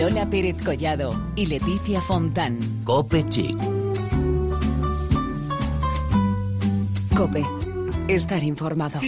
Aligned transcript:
Lola 0.00 0.24
Pérez 0.24 0.56
Collado 0.64 1.14
y 1.36 1.44
Leticia 1.44 2.00
Fontán. 2.00 2.58
Cope 2.84 3.22
Chic. 3.28 3.54
Cope. 7.14 7.44
Estar 8.08 8.42
informado. 8.42 8.98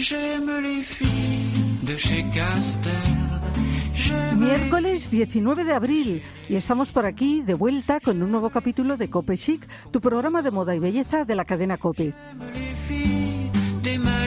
Miércoles 4.37 5.09
19 5.09 5.63
de 5.63 5.73
abril 5.73 6.21
y 6.47 6.55
estamos 6.57 6.91
por 6.91 7.07
aquí 7.07 7.41
de 7.41 7.55
vuelta 7.55 7.99
con 7.99 8.21
un 8.21 8.29
nuevo 8.29 8.51
capítulo 8.51 8.95
de 8.95 9.09
Cope 9.09 9.35
Chic, 9.35 9.67
tu 9.89 9.99
programa 9.99 10.43
de 10.43 10.51
moda 10.51 10.75
y 10.75 10.79
belleza 10.79 11.25
de 11.25 11.33
la 11.33 11.45
cadena 11.45 11.77
Cope. 11.77 12.13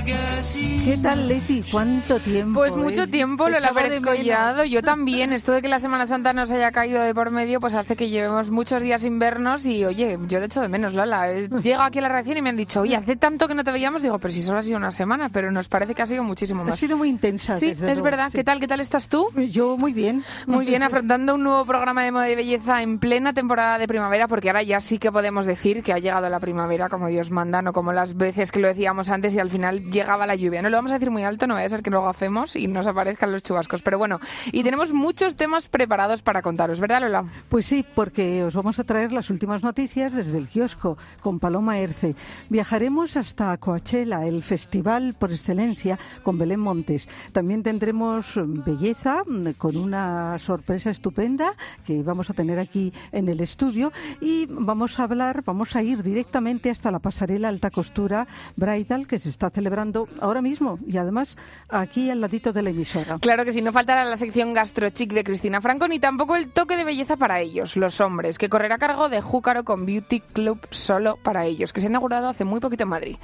¿Qué 0.06 0.98
tal, 1.02 1.26
Leti? 1.26 1.64
¿Cuánto 1.68 2.20
tiempo? 2.20 2.60
Pues 2.60 2.76
mucho 2.76 3.02
eh? 3.02 3.06
tiempo, 3.08 3.46
Te 3.46 3.60
lo 3.60 3.74
menos. 3.74 4.00
collado. 4.06 4.64
Yo 4.64 4.80
también. 4.84 5.32
Esto 5.32 5.50
de 5.52 5.62
que 5.62 5.68
la 5.68 5.80
Semana 5.80 6.06
Santa 6.06 6.32
nos 6.32 6.52
haya 6.52 6.70
caído 6.70 7.02
de 7.02 7.12
por 7.12 7.32
medio, 7.32 7.58
pues 7.60 7.74
hace 7.74 7.96
que 7.96 8.08
llevemos 8.08 8.52
muchos 8.52 8.84
días 8.84 9.00
sin 9.02 9.18
vernos. 9.18 9.66
Y 9.66 9.84
oye, 9.84 10.16
yo 10.28 10.38
de 10.38 10.46
hecho 10.46 10.60
de 10.60 10.68
menos, 10.68 10.94
Lola. 10.94 11.32
Eh, 11.32 11.48
Llego 11.62 11.82
aquí 11.82 11.98
a 11.98 12.02
la 12.02 12.08
redacción 12.08 12.36
y 12.38 12.42
me 12.42 12.50
han 12.50 12.56
dicho, 12.56 12.82
oye, 12.82 12.94
hace 12.94 13.16
tanto 13.16 13.48
que 13.48 13.54
no 13.54 13.64
te 13.64 13.72
veíamos. 13.72 14.00
Digo, 14.02 14.18
pero 14.20 14.32
si 14.32 14.40
solo 14.42 14.60
ha 14.60 14.62
sido 14.62 14.76
una 14.76 14.92
semana, 14.92 15.28
pero 15.28 15.50
nos 15.50 15.66
parece 15.66 15.92
que 15.96 16.02
ha 16.02 16.06
sido 16.06 16.22
muchísimo 16.22 16.62
Ha 16.62 16.66
más. 16.66 16.78
sido 16.78 16.96
muy 16.96 17.08
intensa. 17.08 17.54
Sí, 17.54 17.70
es 17.70 17.80
luego, 17.80 18.02
verdad. 18.02 18.28
sí. 18.30 18.36
¿Qué 18.38 18.44
tal? 18.44 18.60
¿Qué 18.60 18.68
tal 18.68 18.78
estás 18.80 19.08
tú? 19.08 19.26
Yo 19.50 19.76
muy 19.76 19.92
bien. 19.92 20.22
Muy 20.46 20.66
bien, 20.66 20.82
afrontando 20.84 21.34
un 21.34 21.42
nuevo 21.42 21.64
programa 21.66 22.04
de 22.04 22.12
moda 22.12 22.30
y 22.30 22.36
belleza 22.36 22.80
en 22.82 23.00
plena 23.00 23.32
temporada 23.32 23.78
de 23.78 23.88
primavera, 23.88 24.28
porque 24.28 24.50
ahora 24.50 24.62
ya 24.62 24.78
sí 24.78 24.98
que 24.98 25.10
podemos 25.10 25.46
decir 25.46 25.82
que 25.82 25.92
ha 25.92 25.98
llegado 25.98 26.28
la 26.28 26.38
primavera 26.38 26.88
como 26.88 27.08
Dios 27.08 27.32
manda, 27.32 27.60
no 27.60 27.72
como 27.72 27.92
las 27.92 28.16
veces 28.16 28.52
que 28.52 28.60
lo 28.60 28.68
decíamos 28.68 29.10
antes 29.10 29.34
y 29.34 29.40
al 29.40 29.50
final 29.50 29.82
llegaba 29.96 30.26
la 30.26 30.34
lluvia. 30.34 30.60
No 30.62 30.68
lo 30.68 30.76
vamos 30.76 30.92
a 30.92 30.96
decir 30.96 31.10
muy 31.10 31.24
alto, 31.24 31.46
no 31.46 31.54
vaya 31.54 31.66
a 31.66 31.70
ser 31.70 31.82
que 31.82 31.90
luego 31.90 32.08
hacemos 32.08 32.54
y 32.54 32.66
nos 32.66 32.86
aparezcan 32.86 33.32
los 33.32 33.42
chubascos. 33.42 33.82
Pero 33.82 33.98
bueno, 33.98 34.20
y 34.52 34.62
tenemos 34.62 34.92
muchos 34.92 35.36
temas 35.36 35.68
preparados 35.68 36.22
para 36.22 36.42
contaros, 36.42 36.80
¿verdad, 36.80 37.00
Lola? 37.00 37.24
Pues 37.48 37.66
sí, 37.66 37.84
porque 37.94 38.44
os 38.44 38.54
vamos 38.54 38.78
a 38.78 38.84
traer 38.84 39.12
las 39.12 39.30
últimas 39.30 39.62
noticias 39.62 40.12
desde 40.12 40.38
el 40.38 40.48
kiosco 40.48 40.98
con 41.20 41.40
Paloma 41.40 41.78
Erce. 41.78 42.14
Viajaremos 42.50 43.16
hasta 43.16 43.56
Coachella, 43.56 44.26
el 44.26 44.42
festival 44.42 45.14
por 45.18 45.32
excelencia 45.32 45.98
con 46.22 46.38
Belén 46.38 46.60
Montes. 46.60 47.08
También 47.32 47.62
tendremos 47.62 48.36
mm, 48.36 48.64
belleza 48.64 49.22
mm, 49.26 49.52
con 49.56 49.76
una 49.76 50.38
sorpresa 50.38 50.90
estupenda 50.90 51.54
que 51.84 52.02
vamos 52.02 52.28
a 52.28 52.34
tener 52.34 52.58
aquí 52.58 52.92
en 53.12 53.28
el 53.28 53.40
estudio 53.40 53.92
y 54.20 54.46
vamos 54.50 55.00
a 55.00 55.04
hablar, 55.04 55.42
vamos 55.44 55.74
a 55.74 55.82
ir 55.82 56.02
directamente 56.02 56.70
hasta 56.70 56.90
la 56.90 56.98
pasarela 56.98 57.48
alta 57.48 57.70
costura 57.70 58.26
Bridal 58.56 59.06
que 59.06 59.18
se 59.18 59.30
está 59.30 59.48
celebrando 59.50 59.85
ahora 60.20 60.42
mismo 60.42 60.78
y 60.86 60.96
además 60.96 61.36
aquí 61.68 62.10
al 62.10 62.20
ladito 62.20 62.52
de 62.52 62.62
la 62.62 62.70
emisora. 62.70 63.18
Claro 63.20 63.44
que 63.44 63.52
sí, 63.52 63.62
no 63.62 63.72
faltará 63.72 64.04
la 64.04 64.16
sección 64.16 64.54
gastrochic 64.54 65.12
de 65.12 65.24
Cristina 65.24 65.60
Franco 65.60 65.88
ni 65.88 65.98
tampoco 65.98 66.36
el 66.36 66.48
toque 66.50 66.76
de 66.76 66.84
belleza 66.84 67.16
para 67.16 67.40
ellos, 67.40 67.76
los 67.76 68.00
hombres, 68.00 68.38
que 68.38 68.48
correrá 68.48 68.76
a 68.76 68.78
cargo 68.78 69.08
de 69.08 69.20
Júcaro 69.20 69.64
con 69.64 69.86
Beauty 69.86 70.20
Club 70.20 70.66
solo 70.70 71.16
para 71.22 71.44
ellos, 71.46 71.72
que 71.72 71.80
se 71.80 71.86
ha 71.86 71.90
inaugurado 71.90 72.28
hace 72.28 72.44
muy 72.44 72.60
poquito 72.60 72.84
en 72.84 72.88
Madrid. 72.88 73.16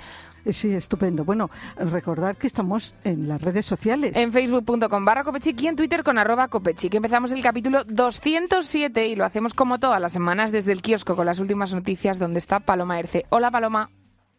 Eh, 0.44 0.52
Sí, 0.52 0.72
estupendo. 0.72 1.24
Bueno, 1.24 1.50
recordar 1.76 2.36
que 2.36 2.46
estamos 2.46 2.94
en 3.04 3.28
las 3.28 3.42
redes 3.42 3.66
sociales. 3.66 4.16
En 4.16 4.32
facebook.com 4.32 5.04
barra 5.04 5.24
copechic 5.24 5.60
y 5.62 5.68
en 5.68 5.76
Twitter 5.76 6.02
con 6.02 6.18
arroba 6.18 6.48
copechic. 6.48 6.94
Empezamos 6.94 7.32
el 7.32 7.42
capítulo 7.42 7.84
207 7.84 9.06
y 9.06 9.16
lo 9.16 9.24
hacemos 9.24 9.54
como 9.54 9.78
todas 9.78 10.00
las 10.00 10.12
semanas 10.12 10.52
desde 10.52 10.72
el 10.72 10.82
kiosco 10.82 11.16
con 11.16 11.26
las 11.26 11.38
últimas 11.38 11.74
noticias 11.74 12.18
donde 12.18 12.38
está 12.38 12.60
Paloma 12.60 12.98
Erce. 12.98 13.24
Hola 13.30 13.50
Paloma. 13.50 13.90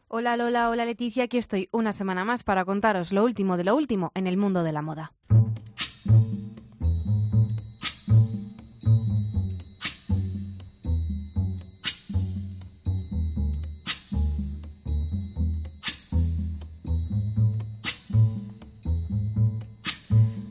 Hola 0.07 0.37
Lola, 0.37 0.69
hola 0.69 0.85
Leticia, 0.85 1.23
aquí 1.23 1.37
estoy 1.37 1.69
una 1.71 1.91
semana 1.91 2.23
más 2.23 2.43
para 2.43 2.65
contaros 2.65 3.11
lo 3.11 3.23
último 3.23 3.57
de 3.57 3.63
lo 3.63 3.75
último 3.75 4.11
en 4.13 4.27
el 4.27 4.37
mundo 4.37 4.63
de 4.63 4.71
la 4.71 4.81
moda. 4.81 5.13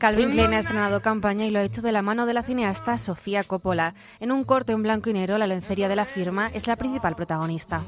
Calvin 0.03 0.31
Klein 0.31 0.51
ha 0.53 0.59
estrenado 0.59 1.01
campaña 1.01 1.45
y 1.45 1.51
lo 1.51 1.59
ha 1.59 1.63
hecho 1.63 1.81
de 1.81 1.93
la 1.93 2.01
mano 2.01 2.25
de 2.25 2.33
la 2.33 2.43
cineasta 2.43 2.97
Sofía 2.97 3.45
Coppola. 3.45 3.95
En 4.19 4.33
un 4.33 4.43
corto 4.43 4.73
en 4.73 4.83
blanco 4.83 5.09
y 5.09 5.13
negro, 5.13 5.37
la 5.37 5.47
lencería 5.47 5.87
de 5.87 5.95
la 5.95 6.03
firma 6.03 6.49
es 6.49 6.67
la 6.67 6.75
principal 6.75 7.15
protagonista. 7.15 7.85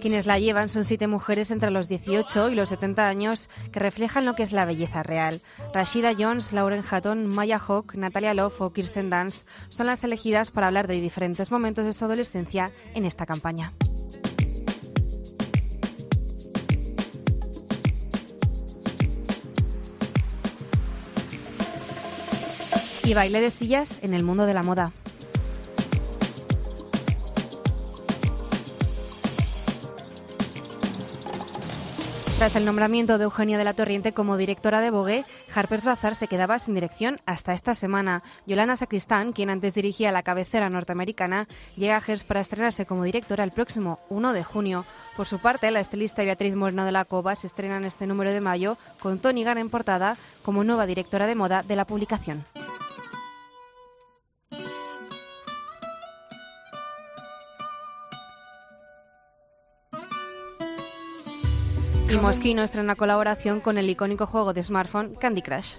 Quienes 0.00 0.26
la 0.26 0.38
llevan 0.38 0.68
son 0.68 0.84
siete 0.84 1.06
mujeres 1.06 1.50
entre 1.50 1.70
los 1.70 1.88
18 1.88 2.50
y 2.50 2.54
los 2.54 2.70
70 2.70 3.06
años 3.06 3.50
que 3.70 3.78
reflejan 3.78 4.24
lo 4.24 4.34
que 4.34 4.42
es 4.42 4.52
la 4.52 4.64
belleza 4.64 5.02
real. 5.02 5.42
Rashida 5.74 6.12
Jones, 6.18 6.52
Lauren 6.52 6.82
Hatton, 6.88 7.26
Maya 7.26 7.58
Hawke, 7.58 7.94
Natalia 7.94 8.32
Love 8.32 8.60
o 8.60 8.72
Kirsten 8.72 9.10
Dunst 9.10 9.46
son 9.68 9.86
las 9.86 10.02
elegidas 10.04 10.50
para 10.50 10.68
hablar 10.68 10.86
de 10.86 11.00
diferentes 11.00 11.50
momentos 11.50 11.84
de 11.84 11.92
su 11.92 12.04
adolescencia 12.06 12.72
en 12.94 13.04
esta 13.04 13.26
campaña. 13.26 13.74
Y 23.04 23.14
baile 23.14 23.40
de 23.40 23.50
sillas 23.50 23.98
en 24.02 24.14
el 24.14 24.22
mundo 24.22 24.46
de 24.46 24.54
la 24.54 24.62
moda. 24.62 24.92
Tras 32.38 32.54
el 32.54 32.64
nombramiento 32.64 33.18
de 33.18 33.24
Eugenia 33.24 33.58
de 33.58 33.64
la 33.64 33.74
Torriente 33.74 34.12
como 34.12 34.36
directora 34.36 34.80
de 34.80 34.92
Vogue, 34.92 35.24
Harper's 35.52 35.84
Bazaar 35.84 36.14
se 36.14 36.28
quedaba 36.28 36.60
sin 36.60 36.74
dirección 36.74 37.18
hasta 37.26 37.52
esta 37.52 37.74
semana. 37.74 38.22
Yolanda 38.46 38.76
Sacristán, 38.76 39.32
quien 39.32 39.50
antes 39.50 39.74
dirigía 39.74 40.12
la 40.12 40.22
cabecera 40.22 40.70
norteamericana, 40.70 41.48
llega 41.76 41.96
a 41.96 42.00
Hearst 42.00 42.28
para 42.28 42.38
estrenarse 42.40 42.86
como 42.86 43.02
directora 43.02 43.42
el 43.42 43.50
próximo 43.50 43.98
1 44.08 44.32
de 44.32 44.44
junio. 44.44 44.84
Por 45.16 45.26
su 45.26 45.40
parte, 45.40 45.68
la 45.72 45.80
estilista 45.80 46.22
Beatriz 46.22 46.54
Moreno 46.54 46.84
de 46.84 46.92
la 46.92 47.06
Cova 47.06 47.34
se 47.34 47.48
estrena 47.48 47.76
en 47.76 47.84
este 47.84 48.06
número 48.06 48.30
de 48.30 48.40
mayo 48.40 48.78
con 49.00 49.18
Tony 49.18 49.42
Garn 49.42 49.58
en 49.58 49.68
portada 49.68 50.16
como 50.44 50.62
nueva 50.62 50.86
directora 50.86 51.26
de 51.26 51.34
moda 51.34 51.64
de 51.64 51.74
la 51.74 51.86
publicación. 51.86 52.44
Y 62.10 62.16
Moschino 62.16 62.62
estrena 62.62 62.96
colaboración 62.96 63.60
con 63.60 63.76
el 63.76 63.90
icónico 63.90 64.26
juego 64.26 64.54
de 64.54 64.64
smartphone 64.64 65.14
Candy 65.14 65.42
Crush. 65.42 65.74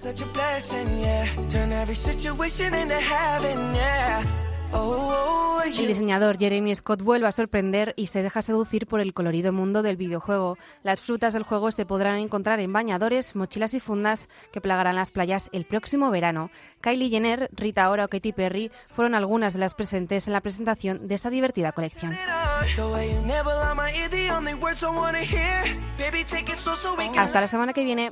El 5.77 5.87
diseñador 5.87 6.37
Jeremy 6.37 6.75
Scott 6.75 7.03
vuelve 7.03 7.27
a 7.27 7.31
sorprender 7.31 7.93
y 7.95 8.07
se 8.07 8.21
deja 8.21 8.41
seducir 8.41 8.87
por 8.87 8.99
el 9.01 9.13
colorido 9.13 9.53
mundo 9.53 9.81
del 9.81 9.97
videojuego. 9.97 10.57
Las 10.83 11.01
frutas 11.01 11.33
del 11.33 11.43
juego 11.43 11.71
se 11.71 11.85
podrán 11.85 12.17
encontrar 12.17 12.59
en 12.59 12.73
bañadores, 12.73 13.35
mochilas 13.35 13.73
y 13.73 13.79
fundas 13.79 14.27
que 14.51 14.61
plagarán 14.61 14.95
las 14.95 15.11
playas 15.11 15.49
el 15.53 15.65
próximo 15.65 16.11
verano. 16.11 16.51
Kylie 16.81 17.09
Jenner, 17.09 17.49
Rita 17.53 17.89
Ora 17.89 18.05
o 18.05 18.07
Katy 18.07 18.33
Perry 18.33 18.71
fueron 18.89 19.15
algunas 19.15 19.53
de 19.53 19.59
las 19.59 19.73
presentes 19.73 20.27
en 20.27 20.33
la 20.33 20.41
presentación 20.41 21.07
de 21.07 21.15
esta 21.15 21.29
divertida 21.29 21.71
colección. 21.71 22.17
Hasta 27.17 27.41
la 27.41 27.47
semana 27.47 27.73
que 27.73 27.83
viene. 27.83 28.11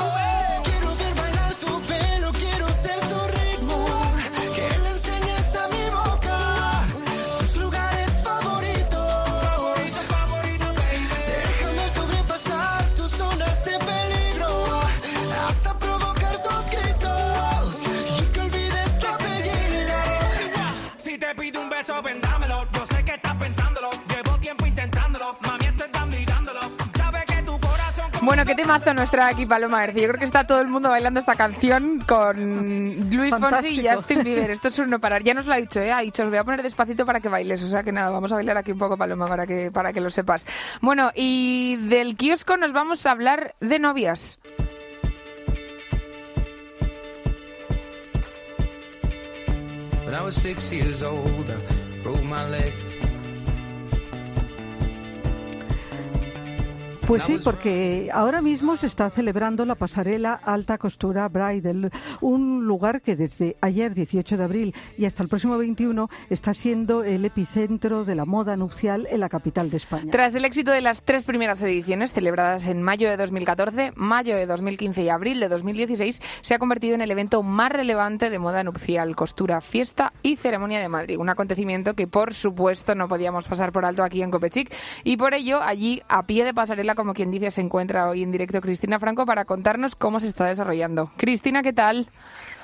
Bueno, 28.23 28.45
qué 28.45 28.53
temazo 28.53 28.93
nuestra 28.93 29.27
aquí 29.27 29.47
Paloma 29.47 29.83
Erci. 29.83 30.01
Yo 30.01 30.07
creo 30.09 30.19
que 30.19 30.25
está 30.25 30.45
todo 30.45 30.61
el 30.61 30.67
mundo 30.67 30.89
bailando 30.89 31.19
esta 31.19 31.33
canción 31.33 31.99
con 32.07 33.09
Luis 33.09 33.35
Fonsi 33.35 33.81
y. 33.81 33.87
Justin 33.87 34.23
Bieber. 34.23 34.51
Esto 34.51 34.67
es 34.67 34.77
un 34.77 34.91
no 34.91 34.99
parar. 34.99 35.23
Ya 35.23 35.33
nos 35.33 35.47
lo 35.47 35.53
ha 35.53 35.57
dicho, 35.57 35.79
¿eh? 35.79 35.91
Ha 35.91 36.01
dicho, 36.01 36.23
os 36.23 36.29
voy 36.29 36.37
a 36.37 36.43
poner 36.43 36.61
despacito 36.61 37.03
para 37.03 37.19
que 37.19 37.29
bailes. 37.29 37.63
O 37.63 37.67
sea 37.67 37.81
que 37.81 37.91
nada, 37.91 38.11
vamos 38.11 38.31
a 38.31 38.35
bailar 38.35 38.57
aquí 38.57 38.71
un 38.71 38.77
poco, 38.77 38.95
Paloma, 38.95 39.25
para 39.25 39.47
que, 39.47 39.71
para 39.71 39.91
que 39.91 40.01
lo 40.01 40.11
sepas. 40.11 40.45
Bueno, 40.81 41.09
y 41.15 41.77
del 41.87 42.15
kiosco 42.15 42.57
nos 42.57 42.73
vamos 42.73 43.07
a 43.07 43.11
hablar 43.11 43.55
de 43.59 43.79
novias. 43.79 44.39
When 50.05 50.13
I 50.13 50.21
was 50.21 50.35
six 50.35 50.71
years 50.71 51.01
old, 51.01 51.49
I 51.49 52.03
broke 52.03 52.23
my 52.23 52.43
leg. 52.49 52.90
Pues 57.11 57.23
sí, 57.23 57.39
porque 57.43 58.07
ahora 58.13 58.41
mismo 58.41 58.77
se 58.77 58.87
está 58.87 59.09
celebrando 59.09 59.65
la 59.65 59.75
pasarela 59.75 60.39
Alta 60.45 60.77
Costura 60.77 61.27
Bridal, 61.27 61.91
un 62.21 62.65
lugar 62.65 63.01
que 63.01 63.17
desde 63.17 63.57
ayer 63.59 63.93
18 63.93 64.37
de 64.37 64.43
abril 64.45 64.75
y 64.97 65.03
hasta 65.03 65.21
el 65.21 65.27
próximo 65.27 65.57
21 65.57 66.07
está 66.29 66.53
siendo 66.53 67.03
el 67.03 67.25
epicentro 67.25 68.05
de 68.05 68.15
la 68.15 68.23
moda 68.23 68.55
nupcial 68.55 69.09
en 69.11 69.19
la 69.19 69.27
capital 69.27 69.69
de 69.69 69.75
España. 69.75 70.09
Tras 70.09 70.35
el 70.35 70.45
éxito 70.45 70.71
de 70.71 70.79
las 70.79 71.03
tres 71.03 71.25
primeras 71.25 71.61
ediciones, 71.63 72.13
celebradas 72.13 72.65
en 72.67 72.81
mayo 72.81 73.09
de 73.09 73.17
2014, 73.17 73.91
mayo 73.97 74.37
de 74.37 74.45
2015 74.45 75.03
y 75.03 75.09
abril 75.09 75.41
de 75.41 75.49
2016, 75.49 76.21
se 76.39 76.53
ha 76.55 76.59
convertido 76.59 76.95
en 76.95 77.01
el 77.01 77.11
evento 77.11 77.43
más 77.43 77.73
relevante 77.73 78.29
de 78.29 78.39
moda 78.39 78.63
nupcial, 78.63 79.17
costura, 79.17 79.59
fiesta 79.59 80.13
y 80.23 80.37
ceremonia 80.37 80.79
de 80.79 80.87
Madrid. 80.87 81.17
Un 81.19 81.27
acontecimiento 81.27 81.93
que, 81.93 82.07
por 82.07 82.33
supuesto, 82.33 82.95
no 82.95 83.09
podíamos 83.09 83.49
pasar 83.49 83.73
por 83.73 83.83
alto 83.83 84.01
aquí 84.01 84.21
en 84.21 84.31
Copechic. 84.31 84.73
Y 85.03 85.17
por 85.17 85.33
ello, 85.33 85.61
allí, 85.61 86.01
a 86.07 86.23
pie 86.23 86.45
de 86.45 86.53
pasarela, 86.53 86.95
como 87.01 87.15
quien 87.15 87.31
dice, 87.31 87.49
se 87.49 87.61
encuentra 87.61 88.07
hoy 88.07 88.21
en 88.21 88.31
directo 88.31 88.61
Cristina 88.61 88.99
Franco 88.99 89.25
para 89.25 89.45
contarnos 89.45 89.95
cómo 89.95 90.19
se 90.19 90.27
está 90.27 90.45
desarrollando. 90.45 91.09
Cristina, 91.17 91.63
¿qué 91.63 91.73
tal? 91.73 92.05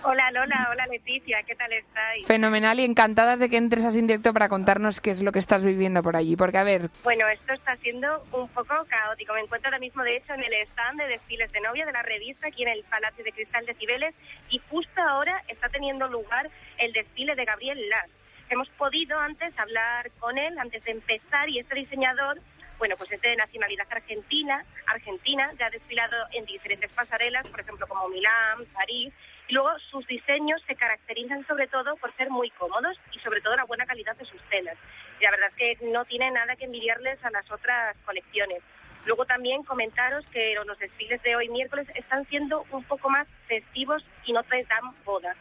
Hola 0.03 0.29
Lola, 0.29 0.69
hola 0.71 0.85
Leticia, 0.85 1.41
¿qué 1.41 1.55
tal 1.55 1.73
estáis? 1.73 2.27
Fenomenal 2.27 2.79
y 2.79 2.83
encantadas 2.83 3.39
de 3.39 3.49
que 3.49 3.57
entres 3.57 3.83
así 3.83 3.97
en 3.97 4.05
directo 4.05 4.33
para 4.33 4.47
contarnos 4.47 5.01
qué 5.01 5.09
es 5.09 5.23
lo 5.23 5.31
que 5.31 5.39
estás 5.39 5.63
viviendo 5.63 6.03
por 6.03 6.15
allí. 6.15 6.35
Porque, 6.35 6.59
a 6.59 6.63
ver, 6.63 6.91
Bueno, 7.03 7.27
esto 7.29 7.51
está 7.51 7.77
siendo 7.77 8.23
un 8.31 8.47
poco 8.49 8.75
caótico. 8.87 9.33
Me 9.33 9.41
encuentro 9.41 9.69
ahora 9.69 9.79
mismo, 9.79 10.03
de 10.03 10.17
hecho, 10.17 10.35
en 10.35 10.43
el 10.43 10.53
stand 10.69 10.99
de 11.01 11.07
desfiles 11.07 11.51
de 11.51 11.59
novia 11.61 11.87
de 11.87 11.91
la 11.91 12.03
revista 12.03 12.47
aquí 12.47 12.61
en 12.61 12.69
el 12.69 12.83
Palacio 12.83 13.23
de 13.23 13.31
Cristal 13.31 13.65
de 13.65 13.73
Cibeles 13.73 14.13
y 14.51 14.61
justo 14.69 15.01
ahora 15.01 15.41
está 15.47 15.67
teniendo 15.69 16.07
lugar 16.09 16.47
el 16.77 16.93
desfile 16.93 17.33
de 17.33 17.43
Gabriel 17.43 17.89
Las. 17.89 18.07
Hemos 18.51 18.69
podido 18.77 19.19
antes 19.19 19.57
hablar 19.57 20.11
con 20.19 20.37
él 20.37 20.59
antes 20.59 20.83
de 20.83 20.91
empezar 20.91 21.49
y 21.49 21.57
este 21.57 21.73
diseñador, 21.73 22.39
bueno, 22.77 22.95
pues 22.97 23.12
es 23.12 23.21
de 23.21 23.35
nacionalidad 23.35 23.88
argentina, 23.89 24.63
argentina, 24.85 25.51
ya 25.57 25.68
ha 25.68 25.69
desfilado 25.69 26.15
en 26.31 26.45
diferentes 26.45 26.91
pasarelas, 26.91 27.47
por 27.47 27.59
ejemplo, 27.59 27.88
como 27.88 28.07
Milán, 28.09 28.65
París, 28.74 29.13
y 29.47 29.53
luego 29.53 29.69
sus 29.91 30.06
diseños 30.07 30.62
se 30.68 30.75
caracterizan 30.75 31.45
sobre 31.47 31.68
todo 31.68 31.95
por 31.97 32.13
ser 32.15 32.29
muy 32.29 32.50
cómodos 32.51 32.97
y 33.13 33.19
sobre 33.19 33.41
todo 33.41 33.56
la 33.56 33.63
buena 33.63 33.85
calidad 33.85 34.15
de 34.18 34.25
sus 34.25 34.41
telas. 34.50 34.77
Y 35.19 35.24
la 35.24 35.31
verdad 35.31 35.50
es 35.50 35.56
que 35.56 35.85
no 35.88 36.06
tiene 36.06 36.29
nada 36.31 36.56
que 36.56 36.65
envidiarles 36.65 37.24
a 37.24 37.31
las 37.31 37.50
otras 37.50 37.95
colecciones. 38.06 38.62
Luego 39.06 39.25
también 39.25 39.63
comentaros 39.63 40.25
que 40.27 40.53
los 40.65 40.77
desfiles 40.77 41.21
de 41.23 41.35
hoy 41.35 41.47
miércoles 41.47 41.88
están 41.95 42.25
siendo 42.27 42.65
un 42.71 42.83
poco 42.83 43.09
más 43.09 43.25
festivos 43.47 44.03
y 44.25 44.33
no 44.33 44.44
te 44.44 44.63
dan 44.65 44.94
boda. 45.06 45.33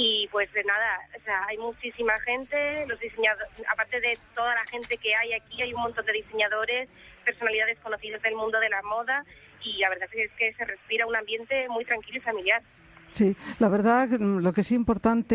Y 0.00 0.28
pues 0.28 0.50
de 0.52 0.62
nada, 0.62 1.00
o 1.18 1.24
sea, 1.24 1.44
hay 1.48 1.58
muchísima 1.58 2.12
gente, 2.20 2.86
los 2.86 3.00
diseñadores, 3.00 3.48
aparte 3.68 4.00
de 4.00 4.16
toda 4.32 4.54
la 4.54 4.64
gente 4.66 4.96
que 4.96 5.12
hay 5.12 5.32
aquí, 5.32 5.60
hay 5.60 5.74
un 5.74 5.82
montón 5.82 6.06
de 6.06 6.12
diseñadores, 6.12 6.88
personalidades 7.24 7.80
conocidas 7.80 8.22
del 8.22 8.36
mundo 8.36 8.60
de 8.60 8.68
la 8.68 8.80
moda 8.82 9.24
y 9.64 9.78
la 9.78 9.88
verdad 9.88 10.08
es 10.12 10.30
que 10.38 10.52
se 10.52 10.64
respira 10.64 11.04
un 11.04 11.16
ambiente 11.16 11.68
muy 11.68 11.84
tranquilo 11.84 12.18
y 12.18 12.20
familiar. 12.20 12.62
Sí, 13.10 13.34
la 13.58 13.68
verdad, 13.68 14.08
mm, 14.08 14.38
lo 14.38 14.52
que 14.52 14.60
es 14.60 14.70
importante 14.70 15.34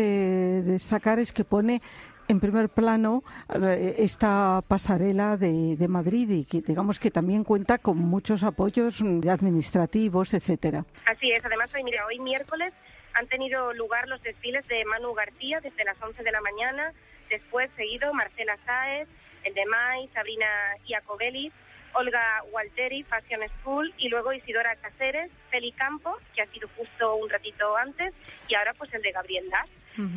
destacar 0.62 1.18
es 1.18 1.34
que 1.34 1.44
pone 1.44 1.82
en 2.28 2.40
primer 2.40 2.70
plano 2.70 3.22
eh, 3.54 3.96
esta 3.98 4.62
pasarela 4.66 5.36
de, 5.36 5.76
de 5.76 5.88
Madrid 5.88 6.30
y 6.30 6.46
que 6.46 6.62
digamos 6.62 6.98
que 6.98 7.10
también 7.10 7.44
cuenta 7.44 7.76
con 7.76 7.98
muchos 7.98 8.42
apoyos 8.44 9.02
mm, 9.02 9.28
administrativos, 9.28 10.32
etcétera. 10.32 10.86
Así 11.04 11.30
es, 11.30 11.44
además 11.44 11.70
hoy, 11.74 11.84
mira, 11.84 12.06
hoy 12.06 12.18
miércoles 12.18 12.72
han 13.14 13.26
tenido 13.28 13.72
lugar 13.72 14.08
los 14.08 14.22
desfiles 14.22 14.66
de 14.68 14.84
Manu 14.84 15.14
García 15.14 15.60
desde 15.60 15.84
las 15.84 16.00
11 16.00 16.22
de 16.22 16.32
la 16.32 16.40
mañana, 16.40 16.92
después 17.30 17.70
seguido 17.76 18.12
Marcela 18.12 18.56
Sáez, 18.66 19.08
el 19.44 19.54
de 19.54 19.64
Mai, 19.66 20.08
Sabrina 20.08 20.46
Iacobelli, 20.86 21.52
Olga 21.94 22.42
Walteri, 22.50 23.04
Fashion 23.04 23.40
School, 23.60 23.94
y 23.98 24.08
luego 24.08 24.32
Isidora 24.32 24.74
Cáceres, 24.76 25.30
Feli 25.50 25.72
Campos, 25.72 26.20
que 26.34 26.42
ha 26.42 26.46
sido 26.46 26.68
justo 26.76 27.14
un 27.16 27.30
ratito 27.30 27.76
antes, 27.76 28.12
y 28.48 28.54
ahora 28.54 28.74
pues 28.74 28.92
el 28.94 29.02
de 29.02 29.12
Gabriel 29.12 29.48
Las. 29.48 29.68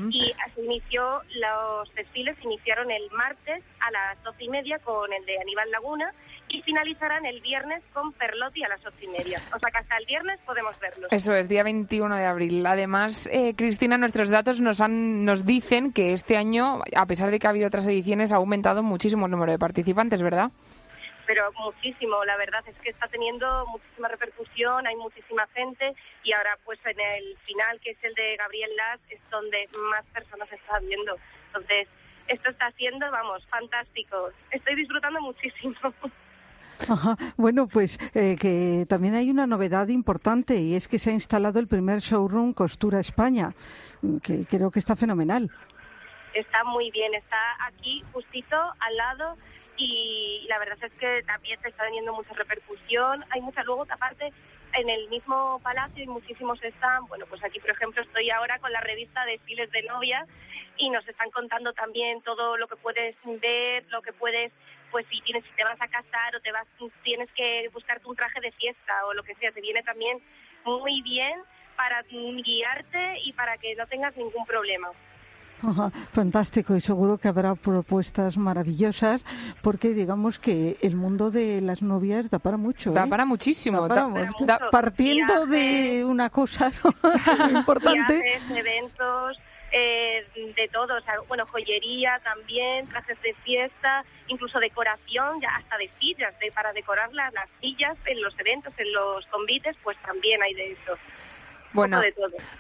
Y 0.09 0.33
así 0.44 0.61
inició, 0.61 1.21
los 1.35 1.94
desfiles 1.94 2.35
iniciaron 2.44 2.89
el 2.89 3.11
martes 3.11 3.63
a 3.79 3.91
las 3.91 4.23
doce 4.23 4.45
y 4.45 4.49
media 4.49 4.79
con 4.79 5.13
el 5.13 5.23
de 5.27 5.39
Aníbal 5.39 5.69
Laguna 5.69 6.11
y 6.49 6.61
finalizarán 6.61 7.25
el 7.25 7.41
viernes 7.41 7.83
con 7.94 8.13
Perlotti 8.13 8.63
a 8.63 8.69
las 8.69 8.85
ocho 8.85 8.97
y 9.01 9.07
media. 9.07 9.41
O 9.55 9.59
sea 9.59 9.71
que 9.71 9.77
hasta 9.77 9.97
el 9.97 10.05
viernes 10.05 10.39
podemos 10.45 10.79
verlos. 10.79 11.07
Eso 11.11 11.35
es, 11.35 11.49
día 11.49 11.63
21 11.63 12.15
de 12.15 12.25
abril. 12.25 12.65
Además, 12.65 13.29
eh, 13.31 13.53
Cristina, 13.55 13.97
nuestros 13.97 14.29
datos 14.29 14.61
nos, 14.61 14.81
han, 14.81 15.25
nos 15.25 15.45
dicen 15.45 15.91
que 15.91 16.13
este 16.13 16.38
año, 16.38 16.81
a 16.95 17.05
pesar 17.05 17.31
de 17.31 17.39
que 17.39 17.47
ha 17.47 17.49
habido 17.49 17.67
otras 17.67 17.88
ediciones, 17.88 18.31
ha 18.31 18.38
aumentado 18.38 18.83
muchísimo 18.83 19.25
el 19.25 19.31
número 19.31 19.51
de 19.51 19.59
participantes, 19.59 20.21
¿verdad? 20.21 20.51
pero 21.27 21.51
muchísimo. 21.59 22.23
La 22.23 22.38
verdad 22.38 22.63
es 22.67 22.75
que 22.77 22.89
está 22.89 23.05
teniendo 23.07 23.65
muchísima 23.67 24.07
repercusión, 24.07 24.88
hay 24.88 24.95
muchísima 24.95 25.45
gente 25.47 25.94
y 26.23 26.31
ahora 26.31 26.57
pues 26.63 26.79
en 26.85 26.99
el 26.99 27.38
final, 27.45 27.79
que 27.81 27.91
es 27.91 27.97
el 28.01 28.13
de 28.15 28.38
Gabriel 28.38 28.71
Las, 28.77 29.01
es 29.09 29.19
donde 29.29 29.67
más 29.91 30.05
personas 30.05 30.49
está 30.51 30.79
viendo. 30.79 31.17
Entonces, 31.47 31.89
esto 32.27 32.49
está 32.49 32.71
siendo, 32.71 33.11
vamos, 33.11 33.45
fantástico. 33.47 34.31
Estoy 34.51 34.75
disfrutando 34.75 35.21
muchísimo. 35.21 35.75
Bueno, 37.37 37.67
pues 37.67 37.99
eh, 38.13 38.35
que 38.39 38.85
también 38.87 39.15
hay 39.15 39.30
una 39.30 39.47
novedad 39.47 39.87
importante 39.87 40.57
y 40.57 40.75
es 40.75 40.87
que 40.87 40.99
se 40.99 41.09
ha 41.09 41.13
instalado 41.13 41.59
el 41.59 41.68
primer 41.68 41.99
showroom 41.99 42.53
Costura 42.53 42.99
España, 42.99 43.53
que 44.23 44.45
creo 44.45 44.71
que 44.71 44.80
está 44.80 44.95
fenomenal. 44.95 45.51
Está 46.33 46.63
muy 46.63 46.92
bien, 46.92 47.13
está 47.15 47.37
aquí 47.65 48.03
justito 48.13 48.56
al 48.80 48.97
lado 48.97 49.37
y 49.77 50.45
la 50.49 50.59
verdad 50.59 50.77
es 50.81 50.92
que 50.94 51.23
también 51.25 51.59
se 51.61 51.69
está 51.69 51.83
teniendo 51.85 52.13
mucha 52.13 52.33
repercusión. 52.33 53.23
Hay 53.31 53.42
mucha, 53.42 53.63
luego 53.63 53.85
aparte 53.89 54.31
en 54.73 54.89
el 54.89 55.07
mismo 55.09 55.59
palacio 55.63 56.01
hay 56.01 56.07
muchísimos 56.07 56.61
están, 56.63 57.06
bueno 57.07 57.25
pues 57.27 57.44
aquí 57.44 57.59
por 57.59 57.71
ejemplo 57.71 58.01
estoy 58.01 58.30
ahora 58.30 58.59
con 58.59 58.71
la 58.71 58.81
revista 58.81 59.25
Desfiles 59.25 59.71
de 59.71 59.83
Novia 59.83 60.25
y 60.77 60.89
nos 60.89 61.07
están 61.07 61.31
contando 61.31 61.73
también 61.73 62.21
todo 62.21 62.57
lo 62.57 62.68
que 62.68 62.75
puedes 62.75 63.15
ver, 63.42 63.85
lo 63.89 64.01
que 64.01 64.13
puedes, 64.13 64.51
pues 64.91 65.06
si 65.09 65.21
tienes, 65.21 65.44
si 65.45 65.51
te 65.56 65.63
vas 65.63 65.79
a 65.81 65.87
casar 65.87 66.35
o 66.35 66.39
te 66.41 66.51
vas, 66.51 66.65
tienes 67.03 67.29
que 67.35 67.69
buscarte 67.73 68.07
un 68.07 68.15
traje 68.15 68.39
de 68.41 68.51
fiesta 68.51 68.94
o 69.07 69.13
lo 69.13 69.23
que 69.23 69.35
sea, 69.35 69.51
te 69.51 69.61
viene 69.61 69.83
también 69.83 70.19
muy 70.65 71.01
bien 71.01 71.39
para 71.75 72.01
guiarte 72.03 73.19
y 73.25 73.33
para 73.33 73.57
que 73.57 73.75
no 73.75 73.85
tengas 73.87 74.15
ningún 74.17 74.45
problema. 74.45 74.89
Fantástico 76.11 76.75
y 76.75 76.81
seguro 76.81 77.17
que 77.17 77.27
habrá 77.27 77.56
propuestas 77.56 78.37
maravillosas 78.37 79.23
porque 79.63 79.89
digamos 79.89 80.37
que 80.37 80.77
el 80.83 80.95
mundo 80.95 81.31
de 81.31 81.61
las 81.61 81.81
novias 81.81 82.29
da 82.29 82.37
para 82.37 82.57
mucho. 82.57 82.91
Da 82.91 83.06
¿eh? 83.06 83.09
para 83.09 83.25
muchísimo. 83.25 83.81
Da 83.81 83.87
para 83.87 84.01
da- 84.01 84.07
mucho. 84.07 84.45
da- 84.45 84.69
Partiendo 84.71 85.47
de 85.47 86.06
una 86.06 86.29
cosa 86.29 86.71
¿no? 86.83 86.94
importante. 87.57 88.21
Viajes, 88.21 88.51
eventos, 88.51 89.37
eh, 89.71 90.26
de 90.56 90.68
todo, 90.69 90.95
o 90.95 91.02
sea, 91.02 91.16
bueno, 91.28 91.45
joyería 91.47 92.19
también, 92.24 92.88
trajes 92.88 93.21
de 93.21 93.33
fiesta, 93.44 94.04
incluso 94.28 94.59
decoración, 94.59 95.42
ya 95.42 95.50
hasta 95.56 95.78
de 95.78 95.90
sillas, 96.00 96.38
de, 96.40 96.52
para 96.52 96.74
decorar 96.74 97.14
las, 97.14 97.33
las 97.33 97.50
sillas 97.62 97.97
en 98.06 98.21
los 98.21 98.38
eventos, 98.40 98.74
en 98.78 98.92
los 98.94 99.26
convites, 99.28 99.76
pues 99.83 99.97
también 100.06 100.42
hay 100.42 100.54
de 100.54 100.71
eso. 100.71 100.97
Bueno, 101.74 102.02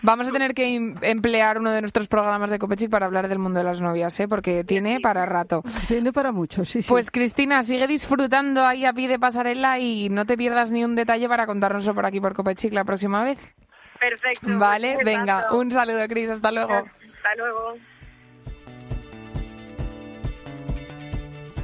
vamos 0.01 0.27
a 0.27 0.31
tener 0.31 0.53
que 0.53 0.75
em- 0.75 0.95
emplear 1.01 1.57
uno 1.57 1.71
de 1.71 1.81
nuestros 1.81 2.07
programas 2.07 2.51
de 2.51 2.59
Copechic 2.59 2.89
para 2.89 3.05
hablar 3.05 3.27
del 3.27 3.39
mundo 3.39 3.59
de 3.59 3.63
las 3.63 3.81
novias, 3.81 4.19
¿eh? 4.19 4.27
porque 4.27 4.63
tiene 4.63 4.99
para 4.99 5.25
rato. 5.25 5.63
Tiene 5.87 6.13
para 6.13 6.31
mucho, 6.31 6.65
sí, 6.65 6.81
sí. 6.81 6.89
Pues 6.89 7.09
Cristina, 7.09 7.63
sigue 7.63 7.87
disfrutando 7.87 8.63
ahí 8.63 8.85
a 8.85 8.93
pie 8.93 9.07
de 9.07 9.17
pasarela 9.17 9.79
y 9.79 10.09
no 10.09 10.25
te 10.25 10.37
pierdas 10.37 10.71
ni 10.71 10.83
un 10.83 10.95
detalle 10.95 11.27
para 11.27 11.47
contárnoslo 11.47 11.95
por 11.95 12.05
aquí 12.05 12.19
por 12.19 12.33
Copechic 12.35 12.73
la 12.73 12.83
próxima 12.83 13.23
vez. 13.23 13.55
Perfecto. 13.99 14.47
Vale, 14.59 14.97
venga, 15.03 15.51
un 15.53 15.71
saludo, 15.71 16.07
Cris, 16.07 16.29
hasta 16.29 16.51
luego. 16.51 16.85
Hasta 17.23 17.41
luego. 17.41 17.79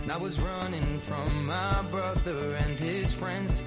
I 0.10 0.17
was 0.17 0.39
running 0.39 1.00
from 1.00 1.45
my 1.45 1.81
brother 1.89 2.55
and 2.55 2.79
his 2.79 3.13
friends. 3.13 3.63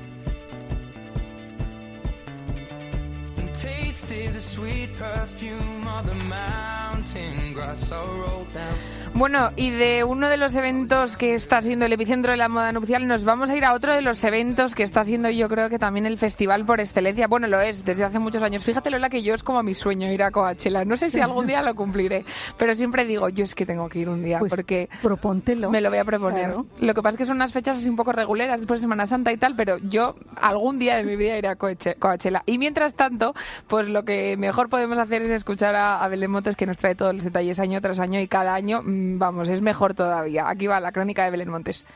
Bueno, 9.14 9.50
y 9.56 9.70
de 9.70 10.04
uno 10.04 10.28
de 10.28 10.36
los 10.36 10.54
eventos 10.56 11.16
que 11.16 11.34
está 11.34 11.62
siendo 11.62 11.86
el 11.86 11.92
epicentro 11.94 12.32
de 12.32 12.36
la 12.36 12.48
moda 12.50 12.70
nupcial, 12.72 13.06
nos 13.08 13.24
vamos 13.24 13.48
a 13.48 13.56
ir 13.56 13.64
a 13.64 13.72
otro 13.72 13.94
de 13.94 14.02
los 14.02 14.22
eventos 14.24 14.74
que 14.74 14.82
está 14.82 15.04
siendo 15.04 15.30
yo 15.30 15.48
creo 15.48 15.70
que 15.70 15.78
también 15.78 16.04
el 16.04 16.18
festival 16.18 16.66
por 16.66 16.80
excelencia. 16.80 17.26
Bueno, 17.28 17.46
lo 17.46 17.60
es 17.60 17.84
desde 17.84 18.04
hace 18.04 18.18
muchos 18.18 18.42
años. 18.42 18.62
Fíjate, 18.62 18.90
Lola, 18.90 19.08
que 19.08 19.22
yo 19.22 19.32
es 19.34 19.42
como 19.42 19.62
mi 19.62 19.74
sueño 19.74 20.12
ir 20.12 20.22
a 20.22 20.30
Coachella. 20.30 20.84
No 20.84 20.96
sé 20.98 21.08
si 21.08 21.20
algún 21.20 21.46
día 21.46 21.62
lo 21.62 21.74
cumpliré, 21.74 22.26
pero 22.58 22.74
siempre 22.74 23.06
digo, 23.06 23.28
yo 23.30 23.44
es 23.44 23.54
que 23.54 23.64
tengo 23.64 23.88
que 23.88 24.00
ir 24.00 24.08
un 24.10 24.22
día 24.22 24.38
Pues 24.38 24.50
porque 24.50 24.90
propóntelo. 25.00 25.70
me 25.70 25.80
lo 25.80 25.88
voy 25.88 25.98
a 25.98 26.04
proponer. 26.04 26.46
Claro. 26.46 26.66
Lo 26.78 26.92
que 26.92 27.00
pasa 27.02 27.14
es 27.14 27.18
que 27.18 27.24
son 27.24 27.36
unas 27.36 27.52
fechas 27.52 27.78
así 27.78 27.88
un 27.88 27.96
poco 27.96 28.12
reguleras 28.12 28.60
después 28.60 28.80
de 28.80 28.82
Semana 28.84 29.06
Santa 29.06 29.32
y 29.32 29.38
tal, 29.38 29.56
pero 29.56 29.78
yo 29.78 30.14
algún 30.40 30.78
día 30.78 30.96
de 30.96 31.04
mi 31.04 31.16
vida 31.16 31.38
iré 31.38 31.48
a 31.48 31.56
Coache- 31.56 31.96
Coachella. 31.98 32.42
Y 32.44 32.58
mientras 32.58 32.94
tanto, 32.94 33.34
pues 33.66 33.88
lo 33.88 34.04
que 34.04 34.36
mejor 34.36 34.68
podemos 34.68 34.98
hacer 34.98 35.22
es 35.22 35.30
escuchar 35.30 35.74
a, 35.74 36.02
a 36.02 36.08
Belén 36.08 36.30
Montes 36.30 36.56
que 36.56 36.66
nos 36.66 36.78
trae 36.78 36.94
todos 36.94 37.14
los 37.14 37.24
detalles 37.24 37.60
año 37.60 37.80
tras 37.80 38.00
año 38.00 38.20
y 38.20 38.28
cada 38.28 38.54
año, 38.54 38.82
mm, 38.82 39.18
vamos, 39.18 39.48
es 39.48 39.60
mejor 39.60 39.94
todavía. 39.94 40.48
Aquí 40.48 40.66
va 40.66 40.80
la 40.80 40.92
crónica 40.92 41.24
de 41.24 41.30
Belén 41.30 41.50
Montes. 41.50 41.86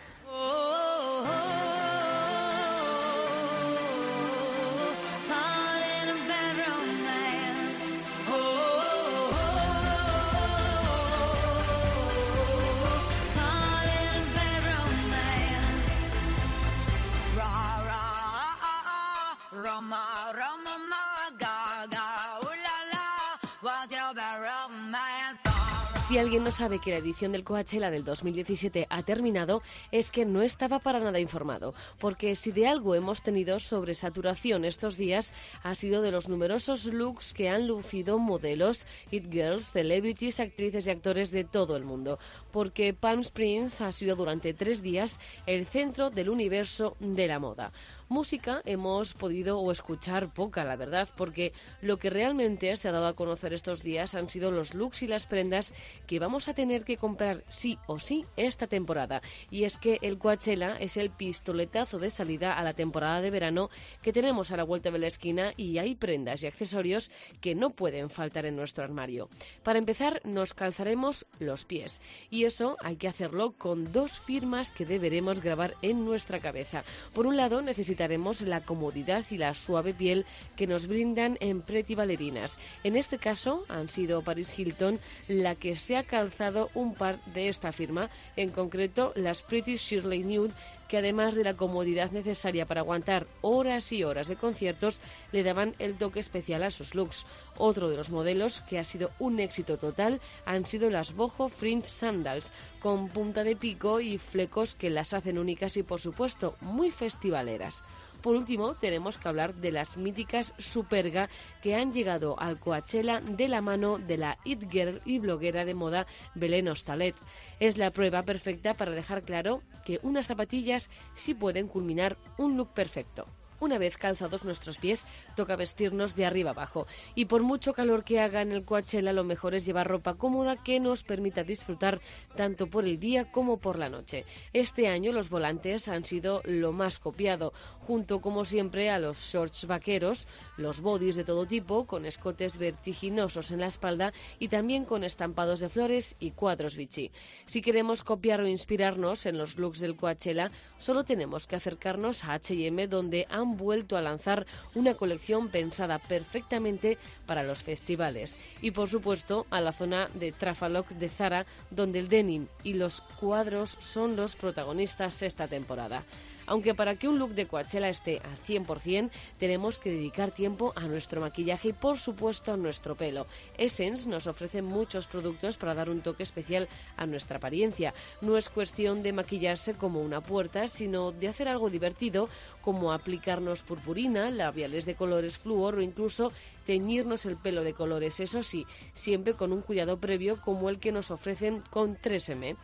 No 26.50 26.56
sabe 26.56 26.80
que 26.80 26.90
la 26.90 26.96
edición 26.96 27.30
del 27.30 27.44
Coachella 27.44 27.92
del 27.92 28.02
2017 28.02 28.88
ha 28.90 29.04
terminado, 29.04 29.62
es 29.92 30.10
que 30.10 30.24
no 30.24 30.42
estaba 30.42 30.80
para 30.80 30.98
nada 30.98 31.20
informado, 31.20 31.74
porque 32.00 32.34
si 32.34 32.50
de 32.50 32.66
algo 32.66 32.96
hemos 32.96 33.22
tenido 33.22 33.60
sobresaturación 33.60 34.64
estos 34.64 34.96
días, 34.96 35.32
ha 35.62 35.76
sido 35.76 36.02
de 36.02 36.10
los 36.10 36.28
numerosos 36.28 36.86
looks 36.86 37.34
que 37.34 37.48
han 37.48 37.68
lucido 37.68 38.18
modelos, 38.18 38.88
it 39.12 39.30
girls, 39.30 39.70
celebrities, 39.70 40.40
actrices 40.40 40.88
y 40.88 40.90
actores 40.90 41.30
de 41.30 41.44
todo 41.44 41.76
el 41.76 41.84
mundo, 41.84 42.18
porque 42.50 42.94
Palm 42.94 43.20
Springs 43.20 43.80
ha 43.80 43.92
sido 43.92 44.16
durante 44.16 44.52
tres 44.52 44.82
días 44.82 45.20
el 45.46 45.66
centro 45.66 46.10
del 46.10 46.30
universo 46.30 46.96
de 46.98 47.28
la 47.28 47.38
moda. 47.38 47.70
Música 48.12 48.60
hemos 48.64 49.14
podido 49.14 49.60
o 49.60 49.70
escuchar 49.70 50.34
poca, 50.34 50.64
la 50.64 50.74
verdad, 50.74 51.08
porque 51.16 51.52
lo 51.80 51.96
que 52.00 52.10
realmente 52.10 52.76
se 52.76 52.88
ha 52.88 52.90
dado 52.90 53.06
a 53.06 53.14
conocer 53.14 53.52
estos 53.52 53.84
días 53.84 54.16
han 54.16 54.28
sido 54.28 54.50
los 54.50 54.74
looks 54.74 55.04
y 55.04 55.06
las 55.06 55.26
prendas 55.26 55.72
que 56.08 56.18
vamos 56.18 56.48
a 56.48 56.54
tener 56.54 56.82
que 56.82 56.96
comprar 56.96 57.44
sí 57.46 57.78
o 57.86 58.00
sí 58.00 58.24
esta 58.36 58.66
temporada. 58.66 59.22
Y 59.48 59.62
es 59.62 59.78
que 59.78 60.00
el 60.02 60.18
Coachella 60.18 60.76
es 60.80 60.96
el 60.96 61.10
pistoletazo 61.10 62.00
de 62.00 62.10
salida 62.10 62.54
a 62.54 62.64
la 62.64 62.74
temporada 62.74 63.20
de 63.20 63.30
verano 63.30 63.70
que 64.02 64.12
tenemos 64.12 64.50
a 64.50 64.56
la 64.56 64.64
vuelta 64.64 64.90
de 64.90 64.98
la 64.98 65.06
esquina 65.06 65.52
y 65.56 65.78
hay 65.78 65.94
prendas 65.94 66.42
y 66.42 66.48
accesorios 66.48 67.12
que 67.40 67.54
no 67.54 67.70
pueden 67.70 68.10
faltar 68.10 68.44
en 68.44 68.56
nuestro 68.56 68.82
armario. 68.82 69.28
Para 69.62 69.78
empezar, 69.78 70.20
nos 70.24 70.52
calzaremos 70.52 71.28
los 71.38 71.64
pies 71.64 72.02
y 72.28 72.42
eso 72.42 72.76
hay 72.80 72.96
que 72.96 73.06
hacerlo 73.06 73.52
con 73.52 73.92
dos 73.92 74.18
firmas 74.18 74.72
que 74.72 74.84
deberemos 74.84 75.42
grabar 75.42 75.76
en 75.80 76.04
nuestra 76.04 76.40
cabeza. 76.40 76.82
Por 77.14 77.28
un 77.28 77.36
lado, 77.36 77.62
la 78.00 78.60
comodidad 78.62 79.26
y 79.30 79.36
la 79.36 79.52
suave 79.52 79.92
piel 79.92 80.24
que 80.56 80.66
nos 80.66 80.86
brindan 80.86 81.36
en 81.40 81.60
Pretty 81.60 81.94
Ballerinas. 81.94 82.58
En 82.82 82.96
este 82.96 83.18
caso, 83.18 83.66
han 83.68 83.90
sido 83.90 84.22
Paris 84.22 84.58
Hilton 84.58 84.98
la 85.28 85.54
que 85.54 85.76
se 85.76 85.96
ha 85.96 86.02
calzado 86.02 86.70
un 86.74 86.94
par 86.94 87.22
de 87.26 87.48
esta 87.48 87.72
firma, 87.72 88.08
en 88.36 88.50
concreto 88.50 89.12
las 89.16 89.42
Pretty 89.42 89.76
Shirley 89.76 90.24
Nude, 90.24 90.54
que 90.90 90.98
además 90.98 91.36
de 91.36 91.44
la 91.44 91.54
comodidad 91.54 92.10
necesaria 92.10 92.66
para 92.66 92.80
aguantar 92.80 93.28
horas 93.42 93.92
y 93.92 94.02
horas 94.02 94.26
de 94.26 94.34
conciertos, 94.34 95.00
le 95.30 95.44
daban 95.44 95.76
el 95.78 95.96
toque 95.96 96.18
especial 96.18 96.64
a 96.64 96.72
sus 96.72 96.96
looks. 96.96 97.26
Otro 97.56 97.88
de 97.88 97.96
los 97.96 98.10
modelos 98.10 98.60
que 98.62 98.80
ha 98.80 98.84
sido 98.84 99.12
un 99.20 99.38
éxito 99.38 99.78
total 99.78 100.20
han 100.44 100.66
sido 100.66 100.90
las 100.90 101.14
Boho 101.14 101.48
Fringe 101.48 101.86
Sandals, 101.86 102.52
con 102.80 103.08
punta 103.08 103.44
de 103.44 103.54
pico 103.54 104.00
y 104.00 104.18
flecos 104.18 104.74
que 104.74 104.90
las 104.90 105.14
hacen 105.14 105.38
únicas 105.38 105.76
y, 105.76 105.84
por 105.84 106.00
supuesto, 106.00 106.56
muy 106.60 106.90
festivaleras. 106.90 107.84
Por 108.22 108.34
último, 108.36 108.74
tenemos 108.74 109.16
que 109.18 109.28
hablar 109.28 109.54
de 109.54 109.72
las 109.72 109.96
míticas 109.96 110.54
Superga 110.58 111.30
que 111.62 111.74
han 111.74 111.92
llegado 111.92 112.38
al 112.38 112.58
Coachella 112.58 113.20
de 113.20 113.48
la 113.48 113.62
mano 113.62 113.98
de 113.98 114.18
la 114.18 114.38
It 114.44 114.70
Girl 114.70 115.00
y 115.04 115.18
bloguera 115.18 115.64
de 115.64 115.74
moda 115.74 116.06
Belén 116.34 116.68
Ostalet. 116.68 117.16
Es 117.60 117.78
la 117.78 117.90
prueba 117.90 118.22
perfecta 118.22 118.74
para 118.74 118.92
dejar 118.92 119.22
claro 119.22 119.62
que 119.84 120.00
unas 120.02 120.26
zapatillas 120.26 120.90
sí 121.14 121.34
pueden 121.34 121.66
culminar 121.68 122.18
un 122.36 122.56
look 122.56 122.74
perfecto. 122.74 123.26
Una 123.60 123.78
vez 123.78 123.96
calzados 123.96 124.44
nuestros 124.44 124.78
pies, 124.78 125.06
toca 125.36 125.54
vestirnos 125.54 126.16
de 126.16 126.24
arriba 126.24 126.50
abajo. 126.50 126.86
Y 127.14 127.26
por 127.26 127.42
mucho 127.42 127.74
calor 127.74 128.04
que 128.04 128.20
haga 128.20 128.42
en 128.42 128.52
el 128.52 128.64
Coachella, 128.64 129.12
lo 129.12 129.22
mejor 129.22 129.54
es 129.54 129.66
llevar 129.66 129.86
ropa 129.86 130.14
cómoda 130.14 130.56
que 130.56 130.80
nos 130.80 131.02
permita 131.02 131.44
disfrutar 131.44 132.00
tanto 132.36 132.66
por 132.68 132.84
el 132.84 132.98
día 132.98 133.30
como 133.30 133.58
por 133.58 133.78
la 133.78 133.88
noche. 133.88 134.24
Este 134.52 134.88
año 134.88 135.12
los 135.12 135.28
volantes 135.28 135.88
han 135.88 136.04
sido 136.04 136.40
lo 136.44 136.72
más 136.72 136.98
copiado, 136.98 137.52
junto 137.80 138.20
como 138.20 138.44
siempre 138.44 138.90
a 138.90 138.98
los 138.98 139.18
shorts 139.18 139.66
vaqueros, 139.66 140.26
los 140.56 140.80
bodies 140.80 141.16
de 141.16 141.24
todo 141.24 141.46
tipo, 141.46 141.86
con 141.86 142.06
escotes 142.06 142.56
vertiginosos 142.56 143.50
en 143.50 143.60
la 143.60 143.66
espalda 143.66 144.12
y 144.38 144.48
también 144.48 144.84
con 144.84 145.04
estampados 145.04 145.60
de 145.60 145.68
flores 145.68 146.16
y 146.18 146.30
cuadros 146.30 146.76
Vichy. 146.76 147.10
Si 147.46 147.60
queremos 147.60 148.04
copiar 148.04 148.40
o 148.40 148.48
inspirarnos 148.48 149.26
en 149.26 149.38
los 149.38 149.56
looks 149.56 149.80
del 149.80 149.96
Coachella, 149.96 150.50
solo 150.78 151.04
tenemos 151.04 151.46
que 151.46 151.56
acercarnos 151.56 152.24
a 152.24 152.34
H&M 152.34 152.88
donde 152.88 153.26
vuelto 153.56 153.96
a 153.96 154.02
lanzar 154.02 154.46
una 154.74 154.94
colección 154.94 155.48
pensada 155.48 155.98
perfectamente 155.98 156.98
para 157.26 157.42
los 157.42 157.62
festivales. 157.62 158.38
Y 158.60 158.70
por 158.70 158.88
supuesto 158.88 159.46
a 159.50 159.60
la 159.60 159.72
zona 159.72 160.08
de 160.14 160.32
Trafalok 160.32 160.88
de 160.90 161.08
Zara, 161.08 161.46
donde 161.70 161.98
el 161.98 162.08
denim 162.08 162.46
y 162.62 162.74
los 162.74 163.00
cuadros 163.00 163.76
son 163.80 164.16
los 164.16 164.34
protagonistas 164.34 165.22
esta 165.22 165.48
temporada. 165.48 166.04
Aunque 166.50 166.74
para 166.74 166.96
que 166.96 167.06
un 167.06 167.20
look 167.20 167.34
de 167.34 167.46
Coachella 167.46 167.88
esté 167.88 168.20
al 168.24 168.36
100%, 168.44 169.10
tenemos 169.38 169.78
que 169.78 169.90
dedicar 169.90 170.32
tiempo 170.32 170.72
a 170.74 170.88
nuestro 170.88 171.20
maquillaje 171.20 171.68
y 171.68 171.72
por 171.72 171.96
supuesto 171.96 172.52
a 172.52 172.56
nuestro 172.56 172.96
pelo. 172.96 173.28
Essence 173.56 174.08
nos 174.08 174.26
ofrece 174.26 174.60
muchos 174.60 175.06
productos 175.06 175.56
para 175.56 175.74
dar 175.74 175.88
un 175.88 176.00
toque 176.00 176.24
especial 176.24 176.68
a 176.96 177.06
nuestra 177.06 177.36
apariencia. 177.36 177.94
No 178.20 178.36
es 178.36 178.48
cuestión 178.48 179.04
de 179.04 179.12
maquillarse 179.12 179.74
como 179.74 180.00
una 180.00 180.22
puerta, 180.22 180.66
sino 180.66 181.12
de 181.12 181.28
hacer 181.28 181.46
algo 181.46 181.70
divertido 181.70 182.28
como 182.62 182.92
aplicarnos 182.92 183.62
purpurina, 183.62 184.32
labiales 184.32 184.86
de 184.86 184.96
colores 184.96 185.38
flúor 185.38 185.76
o 185.76 185.82
incluso 185.82 186.32
teñirnos 186.66 187.26
el 187.26 187.36
pelo 187.36 187.62
de 187.62 187.74
colores, 187.74 188.18
eso 188.18 188.42
sí, 188.42 188.66
siempre 188.92 189.34
con 189.34 189.52
un 189.52 189.62
cuidado 189.62 189.98
previo 189.98 190.40
como 190.40 190.68
el 190.68 190.80
que 190.80 190.90
nos 190.90 191.12
ofrecen 191.12 191.62
con 191.70 191.96
3M. 191.96 192.56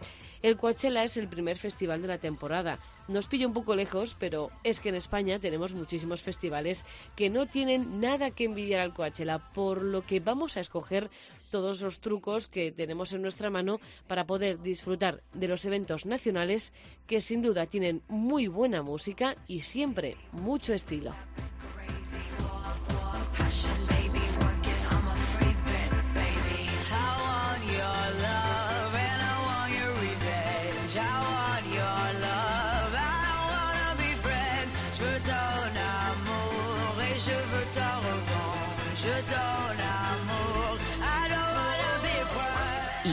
El 0.42 0.56
Coachella 0.56 1.04
es 1.04 1.16
el 1.16 1.28
primer 1.28 1.56
festival 1.56 2.02
de 2.02 2.08
la 2.08 2.18
temporada. 2.18 2.80
Nos 3.08 3.28
pilla 3.28 3.46
un 3.46 3.52
poco 3.52 3.76
lejos, 3.76 4.16
pero 4.18 4.50
es 4.64 4.80
que 4.80 4.88
en 4.88 4.96
España 4.96 5.38
tenemos 5.38 5.72
muchísimos 5.74 6.22
festivales 6.22 6.84
que 7.14 7.30
no 7.30 7.46
tienen 7.46 8.00
nada 8.00 8.32
que 8.32 8.44
envidiar 8.44 8.80
al 8.80 8.94
Coachella, 8.94 9.38
por 9.52 9.82
lo 9.82 10.04
que 10.04 10.18
vamos 10.18 10.56
a 10.56 10.60
escoger 10.60 11.08
todos 11.50 11.80
los 11.80 12.00
trucos 12.00 12.48
que 12.48 12.72
tenemos 12.72 13.12
en 13.12 13.22
nuestra 13.22 13.48
mano 13.48 13.78
para 14.08 14.26
poder 14.26 14.60
disfrutar 14.60 15.22
de 15.32 15.46
los 15.46 15.64
eventos 15.64 16.04
nacionales 16.04 16.72
que 17.06 17.20
sin 17.20 17.42
duda 17.42 17.66
tienen 17.66 18.02
muy 18.08 18.48
buena 18.48 18.82
música 18.82 19.36
y 19.46 19.60
siempre 19.60 20.16
mucho 20.32 20.74
estilo. 20.74 21.12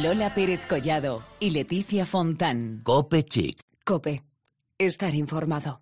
Lola 0.04 0.36
Pérez 0.36 0.60
Collado 0.68 1.24
y 1.40 1.52
Leticia 1.52 2.06
Fontán. 2.06 2.82
Cope 2.84 3.24
Chic. 3.24 3.62
Cope. 3.86 4.22
Estar 4.78 5.16
informado. 5.16 5.80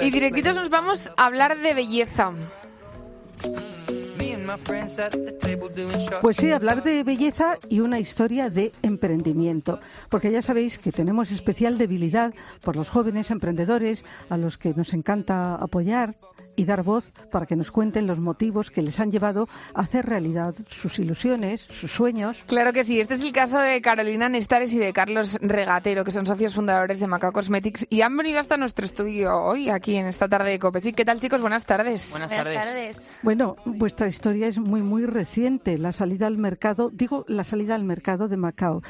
Y 0.00 0.10
directitos 0.10 0.56
nos 0.56 0.68
vamos 0.68 1.12
a 1.16 1.26
hablar 1.26 1.60
de 1.60 1.74
belleza. 1.74 2.32
Pues 6.20 6.36
sí, 6.36 6.50
hablar 6.52 6.82
de 6.82 7.04
belleza 7.04 7.58
y 7.68 7.80
una 7.80 7.98
historia 7.98 8.50
de 8.50 8.72
emprendimiento, 8.82 9.80
porque 10.08 10.30
ya 10.30 10.42
sabéis 10.42 10.78
que 10.78 10.92
tenemos 10.92 11.30
especial 11.30 11.78
debilidad 11.78 12.34
por 12.62 12.76
los 12.76 12.88
jóvenes 12.88 13.30
emprendedores 13.30 14.04
a 14.28 14.36
los 14.36 14.58
que 14.58 14.74
nos 14.74 14.92
encanta 14.92 15.54
apoyar 15.54 16.14
y 16.56 16.64
dar 16.64 16.82
voz 16.82 17.10
para 17.30 17.46
que 17.46 17.56
nos 17.56 17.70
cuenten 17.70 18.06
los 18.06 18.18
motivos 18.18 18.70
que 18.70 18.82
les 18.82 19.00
han 19.00 19.10
llevado 19.10 19.48
a 19.74 19.82
hacer 19.82 20.06
realidad 20.06 20.54
sus 20.66 20.98
ilusiones, 20.98 21.62
sus 21.70 21.92
sueños. 21.92 22.42
Claro 22.46 22.72
que 22.72 22.84
sí, 22.84 23.00
este 23.00 23.14
es 23.14 23.22
el 23.22 23.32
caso 23.32 23.58
de 23.58 23.80
Carolina 23.80 24.28
Nestares 24.28 24.72
y 24.74 24.78
de 24.78 24.92
Carlos 24.92 25.38
Regatero, 25.40 26.04
que 26.04 26.10
son 26.10 26.26
socios 26.26 26.54
fundadores 26.54 27.00
de 27.00 27.06
Macao 27.06 27.32
Cosmetics 27.32 27.86
y 27.88 28.02
han 28.02 28.16
venido 28.16 28.38
hasta 28.38 28.56
nuestro 28.56 28.84
estudio 28.84 29.34
hoy, 29.34 29.70
aquí 29.70 29.96
en 29.96 30.06
esta 30.06 30.28
tarde 30.28 30.50
de 30.50 30.58
Copechic. 30.58 30.94
¿Qué 30.94 31.04
tal, 31.04 31.20
chicos? 31.20 31.40
Buenas 31.40 31.64
tardes. 31.64 32.10
Buenas 32.10 32.30
tardes. 32.30 33.10
Bueno, 33.22 33.56
vuestra 33.64 34.06
historia 34.08 34.46
es 34.46 34.58
muy, 34.58 34.82
muy 34.82 35.06
reciente, 35.06 35.41
la 35.78 35.92
salida 35.92 36.26
al 36.26 36.38
mercado, 36.38 36.90
digo, 36.92 37.24
la 37.28 37.44
salida 37.44 37.74
al 37.74 37.84
mercado 37.84 38.28
de 38.28 38.36
Macao. 38.36 38.82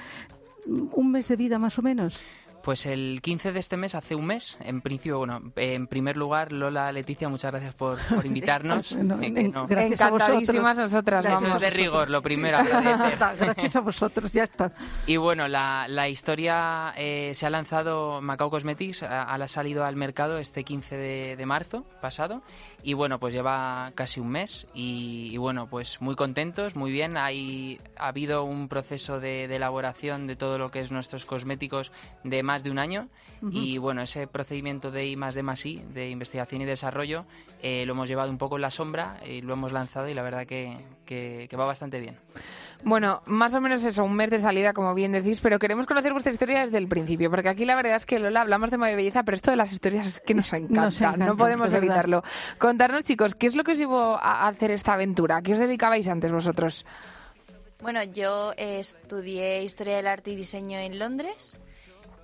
Un 0.67 1.11
mes 1.11 1.29
de 1.29 1.37
vida 1.37 1.59
más 1.59 1.79
o 1.79 1.83
menos. 1.83 2.21
Pues 2.63 2.87
el 2.87 3.21
15 3.23 3.53
de 3.53 3.59
este 3.61 3.77
mes, 3.77 3.95
hace 3.95 4.15
un 4.15 4.25
mes, 4.27 4.57
en 4.61 4.81
principio, 4.83 5.19
bueno, 5.19 5.41
en 5.57 5.87
primer 5.89 6.17
lugar, 6.17 6.53
Lola, 6.53 6.93
Leticia, 6.93 7.29
muchas 7.29 7.51
gracias 7.51 7.75
por, 7.75 7.99
por 8.15 8.25
invitarnos. 8.25 8.93
Bueno, 9.03 9.21
Eh, 9.21 9.35
que 9.35 9.41
en- 9.41 9.51
no- 9.53 9.67
gracias 9.67 10.01
a 10.01 10.09
Encantadísimas 10.09 10.77
vosotros. 10.77 10.93
nosotras, 10.93 11.25
Gracias 11.25 11.43
vamos. 11.51 11.63
de 11.63 11.71
rigor, 11.71 12.11
lo 12.11 12.23
primero, 12.23 12.59
Sí. 12.59 12.65
Gracias 13.41 13.77
a 13.77 13.81
vosotros, 13.81 14.33
ya 14.33 14.45
está. 14.45 14.73
Y 15.07 15.17
bueno, 15.17 15.49
la, 15.49 15.87
la 15.89 16.09
historia 16.09 16.93
eh, 16.97 17.33
se 17.35 17.47
ha 17.47 17.51
lanzado, 17.51 18.21
Macao 18.21 18.51
Cosmetics 18.51 19.03
ha, 19.03 19.23
ha 19.25 19.49
salido 19.49 19.85
al 19.85 19.97
mercado 19.97 20.39
este 20.39 20.63
15 20.65 20.97
de, 20.97 21.37
de 21.37 21.47
marzo 21.47 21.85
pasado 22.01 22.43
y 22.85 22.95
bueno, 22.95 23.19
pues 23.19 23.35
lleva 23.35 23.91
casi 23.97 24.21
un 24.21 24.29
mes 24.29 24.69
y, 24.75 25.31
y 25.33 25.37
bueno, 25.37 25.67
pues 25.69 26.01
muy 26.01 26.15
contentos, 26.15 26.77
muy 26.77 26.93
bien. 26.93 27.17
Hay, 27.17 27.81
ha 27.97 28.09
habido 28.09 28.45
un 28.45 28.69
proceso 28.69 29.19
de, 29.21 29.49
de 29.49 29.57
elaboración 29.57 30.27
de 30.27 30.37
todo 30.37 30.59
lo 30.59 30.71
que 30.71 30.81
es 30.81 30.93
nuestros 30.93 31.25
cosméticos 31.25 31.91
de 32.25 32.43
más 32.53 32.63
de 32.63 32.71
un 32.71 32.79
año 32.79 33.09
y 33.51 33.77
bueno, 33.79 34.03
ese 34.03 34.29
procedimiento 34.29 34.93
de 34.93 35.05
I 35.07 35.17
más 35.17 35.35
D 35.35 35.43
más 35.43 35.67
I, 35.67 35.83
de 35.93 36.09
investigación 36.11 36.61
y 36.63 36.65
desarrollo, 36.65 37.25
eh, 37.61 37.85
lo 37.87 37.93
hemos 37.95 38.09
llevado 38.09 38.31
un 38.31 38.39
poco 38.39 38.55
en 38.55 38.63
la 38.63 38.71
sombra 38.71 39.17
y 39.27 39.41
lo 39.41 39.55
hemos 39.55 39.73
lanzado 39.73 40.09
y 40.09 40.15
la 40.15 40.23
verdad 40.23 40.47
que, 40.47 40.79
que- 41.05 41.49
que 41.51 41.57
va 41.57 41.65
bastante 41.67 41.99
bien. 41.99 42.17
Bueno, 42.85 43.21
más 43.27 43.53
o 43.55 43.61
menos 43.61 43.85
eso, 43.85 44.05
un 44.05 44.15
mes 44.15 44.31
de 44.31 44.39
salida, 44.39 44.73
como 44.73 44.95
bien 44.95 45.11
decís, 45.13 45.41
pero 45.41 45.59
queremos 45.59 45.87
conocer 45.87 46.13
vuestra 46.13 46.33
historia 46.33 46.61
desde 46.61 46.79
el 46.79 46.87
principio, 46.89 47.31
porque 47.31 47.49
aquí 47.49 47.65
la 47.65 47.75
verdad 47.75 47.97
es 47.97 48.07
que 48.07 48.19
Lola 48.21 48.43
hablamos 48.43 48.71
de 48.71 48.77
moda 48.79 48.93
y 48.93 48.97
belleza, 48.97 49.23
pero 49.25 49.35
esto 49.35 49.51
de 49.51 49.57
las 49.57 49.73
historias 49.73 50.07
es 50.07 50.21
que 50.21 50.35
nos 50.35 50.53
encanta, 50.53 50.81
Nos 50.85 51.01
encanta, 51.01 51.27
no 51.27 51.37
podemos 51.37 51.73
evitarlo. 51.73 52.23
Contarnos, 52.59 53.03
chicos, 53.05 53.35
¿qué 53.35 53.47
es 53.49 53.57
lo 53.57 53.65
que 53.65 53.73
os 53.73 53.79
llevó 53.79 54.17
a 54.19 54.43
a 54.45 54.49
hacer 54.49 54.71
esta 54.71 54.93
aventura? 54.95 55.39
¿A 55.39 55.43
qué 55.43 55.53
os 55.55 55.59
dedicabais 55.59 56.09
antes 56.09 56.31
vosotros? 56.31 56.85
Bueno, 57.81 58.03
yo 58.05 58.53
eh, 58.57 58.79
estudié 58.79 59.63
Historia 59.65 59.97
del 59.97 60.07
Arte 60.07 60.31
y 60.31 60.37
Diseño 60.37 60.79
en 60.79 60.99
Londres 61.01 61.59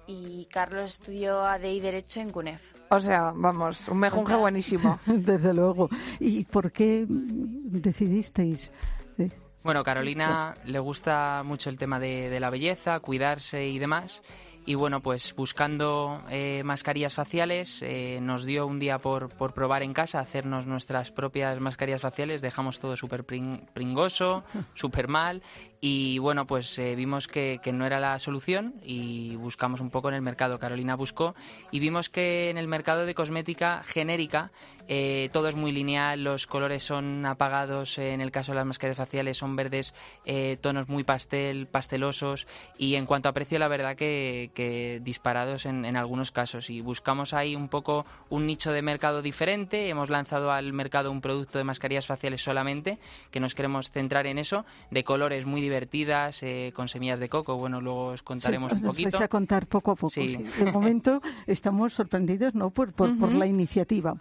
y 0.09 0.47
Carlos 0.51 0.95
estudió 0.95 1.43
AD 1.43 1.65
y 1.65 1.81
Derecho 1.81 2.21
en 2.21 2.31
CUNEF. 2.31 2.73
O 2.91 2.99
sea, 2.99 3.33
vamos, 3.37 3.87
un 3.89 3.99
mejunje 3.99 4.35
buenísimo. 4.35 4.99
Desde 5.07 5.53
luego. 5.55 5.89
¿Y 6.19 6.45
por 6.45 6.73
qué 6.73 7.05
decidisteis? 7.09 8.73
eh, 9.19 9.31
Bueno, 9.63 9.85
Carolina 9.85 10.57
le 10.65 10.79
gusta 10.79 11.43
mucho 11.45 11.69
el 11.71 11.77
tema 11.79 12.01
de, 12.01 12.31
de 12.31 12.41
la 12.41 12.51
belleza, 12.51 13.01
cuidarse 13.01 13.69
y 13.69 13.79
demás. 13.79 14.23
Y 14.69 14.75
bueno, 14.75 15.01
pues 15.01 15.35
buscando 15.35 16.23
eh, 16.29 16.61
mascarillas 16.63 17.15
faciales, 17.15 17.81
eh, 17.81 18.19
nos 18.21 18.45
dio 18.45 18.67
un 18.67 18.79
día 18.79 18.99
por, 18.99 19.31
por 19.31 19.55
probar 19.55 19.83
en 19.83 19.95
casa, 19.95 20.21
hacernos 20.21 20.67
nuestras 20.67 21.11
propias 21.11 21.59
mascarillas 21.59 22.03
faciales. 22.03 22.43
Dejamos 22.43 22.79
todo 22.79 22.95
súper 22.95 23.25
pring- 23.25 23.63
pringoso, 23.73 24.45
súper 24.75 25.09
mal. 25.09 25.43
Y 25.81 26.19
bueno, 26.19 26.47
pues 26.47 26.79
eh, 26.79 26.95
vimos 26.97 27.29
que, 27.29 27.61
que 27.63 27.73
no 27.73 27.87
era 27.87 27.99
la 27.99 28.19
solución 28.19 28.75
y 28.83 29.37
buscamos 29.37 29.81
un 29.81 29.89
poco 29.89 30.11
en 30.11 30.17
el 30.17 30.23
mercado. 30.23 30.59
Carolina 30.59 30.97
buscó 30.97 31.35
y 31.71 31.79
vimos 31.79 32.11
que 32.11 32.51
en 32.51 32.59
el 32.59 32.69
mercado 32.69 33.07
de 33.07 33.15
cosmética 33.15 33.83
genérica 33.87 34.51
eh, 34.89 35.29
todo 35.33 35.49
es 35.49 35.55
muy 35.55 35.71
lineal, 35.71 36.25
los 36.25 36.47
colores 36.47 36.83
son 36.83 37.25
apagados, 37.27 37.99
eh, 37.99 38.13
en 38.13 38.21
el 38.21 38.31
caso 38.31 38.53
de 38.53 38.57
las 38.57 38.67
mascarillas 38.67 38.97
faciales 38.97 39.37
son 39.37 39.55
verdes, 39.55 39.95
eh, 40.25 40.57
tonos 40.61 40.89
muy 40.89 41.05
pastel, 41.05 41.67
pastelosos 41.67 42.47
y 42.79 42.95
en 42.95 43.05
cuanto 43.07 43.29
a 43.29 43.33
precio 43.33 43.59
la 43.59 43.69
verdad 43.69 43.97
que, 43.97 44.51
que 44.55 45.01
disparados 45.05 45.67
en, 45.67 45.85
en 45.85 45.97
algunos 45.97 46.33
casos 46.33 46.71
y 46.71 46.81
buscamos 46.81 47.35
ahí 47.35 47.55
un 47.55 47.69
poco 47.69 48.07
un 48.31 48.47
nicho 48.47 48.73
de 48.73 48.81
mercado 48.83 49.21
diferente, 49.21 49.89
hemos 49.89 50.09
lanzado 50.09 50.51
al 50.51 50.73
mercado 50.73 51.11
un 51.11 51.21
producto 51.21 51.59
de 51.59 51.65
mascarillas 51.65 52.07
faciales 52.07 52.43
solamente, 52.43 52.99
que 53.31 53.41
nos 53.41 53.55
queremos 53.55 53.91
centrar 53.91 54.27
en 54.27 54.39
eso, 54.39 54.65
de 54.91 55.05
colores 55.05 55.45
muy 55.45 55.61
divertidas, 55.61 56.43
eh, 56.43 56.73
con 56.75 56.89
semillas 56.89 57.21
de 57.21 57.29
coco, 57.29 57.57
bueno 57.57 57.81
luego 57.81 58.07
os 58.07 58.23
contaremos 58.23 58.73
sí, 58.73 58.79
un 58.79 58.83
poquito. 58.85 59.19
vais 59.19 59.25
a 59.25 59.29
contar 59.29 59.67
poco 59.67 59.91
a 59.91 59.97
poco. 59.97 60.11
Sí. 60.11 60.37
sí. 60.37 60.65
De 60.65 60.73
momento 60.73 61.21
estamos 61.47 61.93
sorprendidos 61.93 62.55
¿no? 62.55 62.71
por, 62.71 62.93
por, 62.93 63.19
por 63.19 63.35
la 63.35 63.47
iniciativa. 63.47 64.17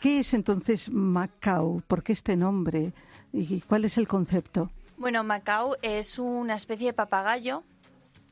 ¿Qué 0.00 0.20
es 0.20 0.34
entonces 0.34 0.90
Macao? 0.90 1.82
¿Por 1.86 2.02
qué 2.02 2.12
este 2.12 2.36
nombre? 2.36 2.92
¿Y 3.32 3.60
cuál 3.62 3.84
es 3.84 3.98
el 3.98 4.06
concepto? 4.08 4.70
Bueno, 4.96 5.24
Macao 5.24 5.76
es 5.82 6.18
una 6.18 6.54
especie 6.54 6.86
de 6.88 6.92
papagayo 6.92 7.62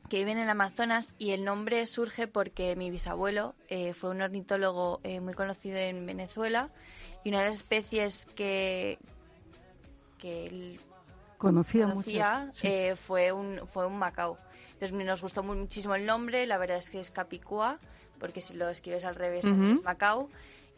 que 0.09 0.19
vive 0.19 0.31
en 0.31 0.37
el 0.39 0.49
Amazonas 0.49 1.13
y 1.17 1.31
el 1.31 1.43
nombre 1.43 1.85
surge 1.85 2.27
porque 2.27 2.75
mi 2.77 2.89
bisabuelo 2.91 3.55
eh, 3.67 3.93
fue 3.93 4.09
un 4.11 4.21
ornitólogo 4.21 5.01
eh, 5.03 5.19
muy 5.19 5.33
conocido 5.33 5.77
en 5.77 6.05
Venezuela 6.05 6.69
y 7.25 7.29
una 7.29 7.39
de 7.41 7.47
las 7.47 7.55
especies 7.55 8.25
que, 8.35 8.97
que 10.17 10.45
él 10.47 10.79
Conocía, 11.37 11.87
conocía 11.89 12.45
mucho. 12.45 12.59
Sí. 12.61 12.67
eh, 12.67 12.95
fue, 12.95 13.31
un, 13.31 13.61
fue 13.67 13.85
un 13.85 13.97
Macao. 13.99 14.37
Entonces 14.79 14.93
nos 15.05 15.21
gustó 15.21 15.43
mu- 15.43 15.55
muchísimo 15.55 15.93
el 15.95 16.05
nombre, 16.05 16.45
la 16.47 16.57
verdad 16.57 16.77
es 16.77 16.89
que 16.89 16.99
es 16.99 17.11
Capicúa, 17.11 17.77
porque 18.19 18.41
si 18.41 18.55
lo 18.55 18.69
escribes 18.69 19.03
al 19.05 19.15
revés 19.15 19.45
es 19.45 19.83
Macao. 19.83 20.29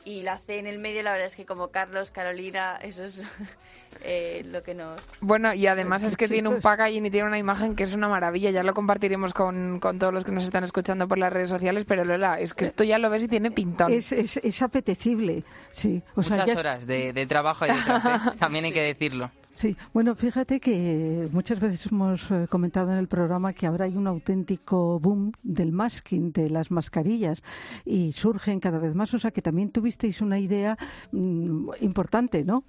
Y 0.09 0.23
la 0.23 0.39
C 0.39 0.57
en 0.57 0.65
el 0.65 0.79
medio, 0.79 1.03
la 1.03 1.11
verdad 1.11 1.27
es 1.27 1.35
que 1.35 1.45
como 1.45 1.67
Carlos, 1.67 2.09
Carolina, 2.09 2.79
eso 2.81 3.03
es 3.03 3.21
eh, 4.03 4.43
lo 4.47 4.63
que 4.63 4.73
nos... 4.73 4.99
Bueno, 5.21 5.53
y 5.53 5.67
además 5.67 6.01
es 6.01 6.17
que 6.17 6.25
Chicos. 6.25 6.33
tiene 6.33 6.49
un 6.49 6.61
packaging 6.61 7.05
y 7.05 7.11
tiene 7.11 7.27
una 7.27 7.37
imagen 7.37 7.75
que 7.75 7.83
es 7.83 7.93
una 7.93 8.07
maravilla. 8.07 8.49
Ya 8.49 8.63
lo 8.63 8.73
compartiremos 8.73 9.33
con, 9.35 9.79
con 9.79 9.99
todos 9.99 10.11
los 10.11 10.23
que 10.23 10.31
nos 10.31 10.43
están 10.43 10.63
escuchando 10.63 11.07
por 11.07 11.19
las 11.19 11.31
redes 11.31 11.49
sociales, 11.49 11.85
pero 11.87 12.03
Lola, 12.05 12.39
es 12.39 12.55
que 12.55 12.63
esto 12.63 12.83
ya 12.83 12.97
lo 12.97 13.11
ves 13.11 13.23
y 13.23 13.27
tiene 13.27 13.51
pintón. 13.51 13.91
Es, 13.93 14.11
es, 14.11 14.37
es 14.37 14.61
apetecible, 14.63 15.43
sí. 15.71 16.01
O 16.15 16.23
sea, 16.23 16.37
Muchas 16.37 16.49
es- 16.49 16.57
horas 16.57 16.87
de, 16.87 17.13
de 17.13 17.25
trabajo 17.27 17.65
hay 17.65 17.71
detrás, 17.75 18.05
¿eh? 18.27 18.31
también 18.39 18.65
hay 18.65 18.71
que 18.71 18.81
decirlo. 18.81 19.29
Sí, 19.59 19.75
bueno, 19.93 20.15
fíjate 20.15 20.61
que 20.61 21.27
muchas 21.33 21.59
veces 21.59 21.91
hemos 21.91 22.31
eh, 22.31 22.47
comentado 22.49 22.93
en 22.93 22.97
el 22.97 23.09
programa 23.09 23.51
que 23.51 23.67
ahora 23.67 23.83
hay 23.83 23.97
un 23.97 24.07
auténtico 24.07 25.01
boom 25.01 25.33
del 25.43 25.73
masking, 25.73 26.31
de 26.31 26.49
las 26.49 26.71
mascarillas, 26.71 27.43
y 27.83 28.13
surgen 28.13 28.61
cada 28.61 28.79
vez 28.79 28.95
más. 28.95 29.13
O 29.13 29.19
sea 29.19 29.31
que 29.31 29.41
también 29.41 29.69
tuvisteis 29.71 30.21
una 30.21 30.39
idea 30.39 30.77
mm, 31.11 31.71
importante, 31.81 32.45
¿no? 32.45 32.63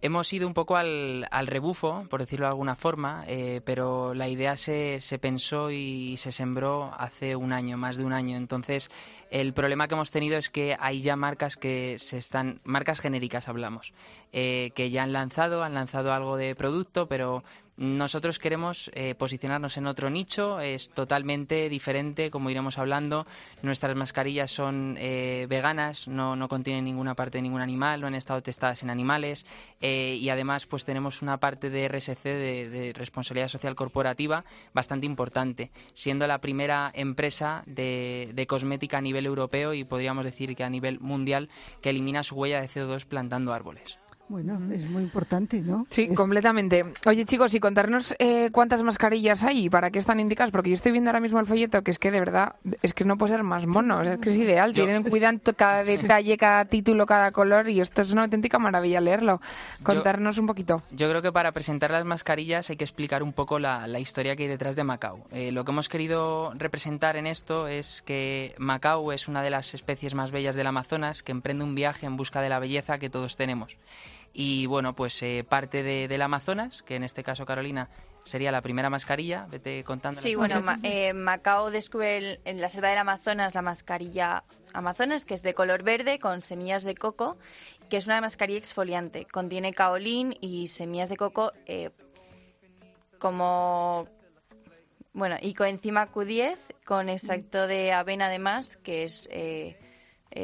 Hemos 0.00 0.32
ido 0.32 0.46
un 0.46 0.54
poco 0.54 0.76
al, 0.76 1.26
al 1.32 1.48
rebufo, 1.48 2.06
por 2.08 2.20
decirlo 2.20 2.46
de 2.46 2.50
alguna 2.50 2.76
forma, 2.76 3.24
eh, 3.26 3.60
pero 3.64 4.14
la 4.14 4.28
idea 4.28 4.56
se, 4.56 5.00
se 5.00 5.18
pensó 5.18 5.72
y 5.72 6.16
se 6.18 6.30
sembró 6.30 6.94
hace 6.96 7.34
un 7.34 7.52
año, 7.52 7.76
más 7.76 7.96
de 7.96 8.04
un 8.04 8.12
año. 8.12 8.36
Entonces, 8.36 8.90
el 9.30 9.52
problema 9.52 9.88
que 9.88 9.94
hemos 9.94 10.12
tenido 10.12 10.38
es 10.38 10.50
que 10.50 10.76
hay 10.78 11.00
ya 11.00 11.16
marcas 11.16 11.56
que 11.56 11.98
se 11.98 12.16
están, 12.16 12.60
marcas 12.62 13.00
genéricas 13.00 13.48
hablamos, 13.48 13.92
eh, 14.32 14.70
que 14.76 14.90
ya 14.90 15.02
han 15.02 15.12
lanzado, 15.12 15.64
han 15.64 15.74
lanzado 15.74 16.12
algo 16.12 16.36
de 16.36 16.54
producto, 16.54 17.08
pero 17.08 17.42
nosotros 17.78 18.40
queremos 18.40 18.90
eh, 18.92 19.14
posicionarnos 19.14 19.76
en 19.76 19.86
otro 19.86 20.10
nicho, 20.10 20.58
es 20.58 20.90
totalmente 20.90 21.68
diferente, 21.68 22.28
como 22.28 22.50
iremos 22.50 22.76
hablando. 22.76 23.24
Nuestras 23.62 23.94
mascarillas 23.94 24.50
son 24.50 24.96
eh, 24.98 25.46
veganas, 25.48 26.08
no, 26.08 26.34
no 26.34 26.48
contienen 26.48 26.84
ninguna 26.84 27.14
parte 27.14 27.38
de 27.38 27.42
ningún 27.42 27.60
animal, 27.60 28.00
no 28.00 28.08
han 28.08 28.16
estado 28.16 28.42
testadas 28.42 28.82
en 28.82 28.90
animales 28.90 29.46
eh, 29.80 30.18
y 30.20 30.28
además 30.28 30.66
pues 30.66 30.84
tenemos 30.84 31.22
una 31.22 31.38
parte 31.38 31.70
de 31.70 31.86
RSC, 31.86 32.24
de, 32.24 32.92
responsabilidad 32.96 33.46
social 33.46 33.76
corporativa, 33.76 34.44
bastante 34.74 35.06
importante, 35.06 35.70
siendo 35.94 36.26
la 36.26 36.40
primera 36.40 36.90
empresa 36.92 37.62
de, 37.66 38.32
de 38.34 38.46
cosmética 38.48 38.98
a 38.98 39.02
nivel 39.02 39.24
europeo 39.24 39.72
y 39.72 39.84
podríamos 39.84 40.24
decir 40.24 40.56
que 40.56 40.64
a 40.64 40.70
nivel 40.70 40.98
mundial 40.98 41.48
que 41.80 41.90
elimina 41.90 42.24
su 42.24 42.34
huella 42.34 42.60
de 42.60 42.68
CO2 42.68 43.06
plantando 43.06 43.52
árboles. 43.52 44.00
Bueno, 44.28 44.58
es 44.74 44.88
muy 44.90 45.02
importante, 45.02 45.60
¿no? 45.60 45.86
Sí, 45.88 46.08
Es- 46.10 46.16
completamente. 46.16 46.84
Oye, 47.06 47.24
chicos, 47.24 47.54
y 47.54 47.60
contarnos 47.60 48.14
eh, 48.18 48.50
cuántas 48.52 48.82
mascarillas 48.82 49.44
hay 49.44 49.64
y 49.66 49.70
para 49.70 49.90
qué 49.90 49.98
están 49.98 50.20
indicadas, 50.20 50.50
porque 50.50 50.70
yo 50.70 50.74
estoy 50.74 50.92
viendo 50.92 51.08
ahora 51.10 51.20
mismo 51.20 51.40
el 51.40 51.46
folleto, 51.46 51.82
que 51.82 51.90
es 51.90 51.98
que 51.98 52.10
de 52.10 52.20
verdad, 52.20 52.54
es 52.82 52.92
que 52.94 53.04
no 53.04 53.16
puede 53.16 53.32
ser 53.32 53.42
más 53.42 53.66
mono, 53.66 53.98
o 53.98 54.04
sea, 54.04 54.14
es 54.14 54.18
que 54.18 54.30
es 54.30 54.36
ideal, 54.36 54.72
Yo- 54.74 54.84
tienen 54.84 55.02
cuidan 55.04 55.40
cada 55.56 55.82
detalle, 55.82 56.36
cada 56.36 56.64
título, 56.66 57.06
cada 57.06 57.32
color, 57.32 57.68
y 57.68 57.80
esto 57.80 58.02
es 58.02 58.12
una 58.12 58.24
auténtica 58.24 58.58
maravilla 58.58 59.00
leerlo. 59.00 59.40
Contarnos 59.82 60.38
un 60.38 60.46
poquito. 60.46 60.82
Yo 60.90 61.08
creo 61.08 61.22
que 61.22 61.32
para 61.32 61.52
presentar 61.52 61.90
las 61.90 62.04
mascarillas 62.04 62.68
hay 62.70 62.76
que 62.76 62.84
explicar 62.84 63.22
un 63.22 63.32
poco 63.32 63.58
la, 63.58 63.86
la 63.86 63.98
historia 64.00 64.36
que 64.36 64.42
hay 64.44 64.48
detrás 64.48 64.76
de 64.76 64.84
Macao. 64.84 65.20
Eh, 65.32 65.52
lo 65.52 65.64
que 65.64 65.70
hemos 65.72 65.88
querido 65.88 66.52
representar 66.54 67.16
en 67.16 67.26
esto 67.26 67.66
es 67.68 68.02
que 68.02 68.54
Macao 68.58 69.12
es 69.12 69.28
una 69.28 69.42
de 69.42 69.50
las 69.50 69.72
especies 69.74 70.14
más 70.14 70.30
bellas 70.32 70.54
del 70.56 70.66
Amazonas 70.66 71.22
que 71.22 71.32
emprende 71.32 71.64
un 71.64 71.74
viaje 71.74 72.06
en 72.06 72.16
busca 72.16 72.40
de 72.40 72.48
la 72.48 72.58
belleza 72.58 72.98
que 72.98 73.08
todos 73.10 73.36
tenemos. 73.36 73.76
Y 74.32 74.66
bueno, 74.66 74.94
pues 74.94 75.20
eh, 75.22 75.44
parte 75.48 75.82
de- 75.82 76.06
del 76.08 76.22
Amazonas, 76.22 76.82
que 76.82 76.96
en 76.96 77.02
este 77.04 77.22
caso 77.24 77.44
Carolina 77.46 77.88
sería 78.24 78.52
la 78.52 78.60
primera 78.60 78.90
mascarilla, 78.90 79.46
vete 79.50 79.82
contando. 79.84 80.20
Sí, 80.20 80.34
bueno, 80.34 80.60
Ma- 80.60 80.78
eh, 80.82 81.12
Macao 81.14 81.70
descubre 81.70 82.18
el- 82.18 82.40
en 82.44 82.60
la 82.60 82.68
selva 82.68 82.90
del 82.90 82.98
Amazonas 82.98 83.54
la 83.54 83.62
mascarilla 83.62 84.44
Amazonas, 84.74 85.24
que 85.24 85.32
es 85.34 85.42
de 85.42 85.54
color 85.54 85.82
verde 85.82 86.18
con 86.18 86.42
semillas 86.42 86.84
de 86.84 86.94
coco, 86.94 87.38
que 87.88 87.96
es 87.96 88.06
una 88.06 88.20
mascarilla 88.20 88.58
exfoliante. 88.58 89.24
Contiene 89.24 89.72
caolín 89.72 90.36
y 90.42 90.66
semillas 90.66 91.08
de 91.08 91.16
coco 91.16 91.52
eh, 91.66 91.90
como... 93.18 94.06
Bueno, 95.14 95.36
y 95.40 95.54
coenzima 95.54 96.12
Q10 96.12 96.58
con 96.84 97.08
extracto 97.08 97.66
de 97.66 97.92
avena 97.92 98.26
además, 98.26 98.76
que 98.76 99.04
es 99.04 99.28
eh, 99.32 99.76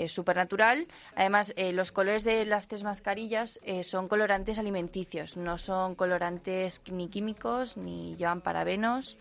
súper 0.08 0.36
natural. 0.36 0.86
Además, 1.14 1.52
eh, 1.56 1.72
los 1.72 1.92
colores 1.92 2.24
de 2.24 2.44
las 2.44 2.68
tres 2.68 2.84
mascarillas 2.84 3.60
eh, 3.64 3.82
son 3.82 4.08
colorantes 4.08 4.58
alimenticios, 4.58 5.36
no 5.36 5.58
son 5.58 5.94
colorantes 5.94 6.82
ni 6.90 7.08
químicos, 7.08 7.76
ni 7.76 8.16
llevan 8.16 8.40
parabenos, 8.40 9.18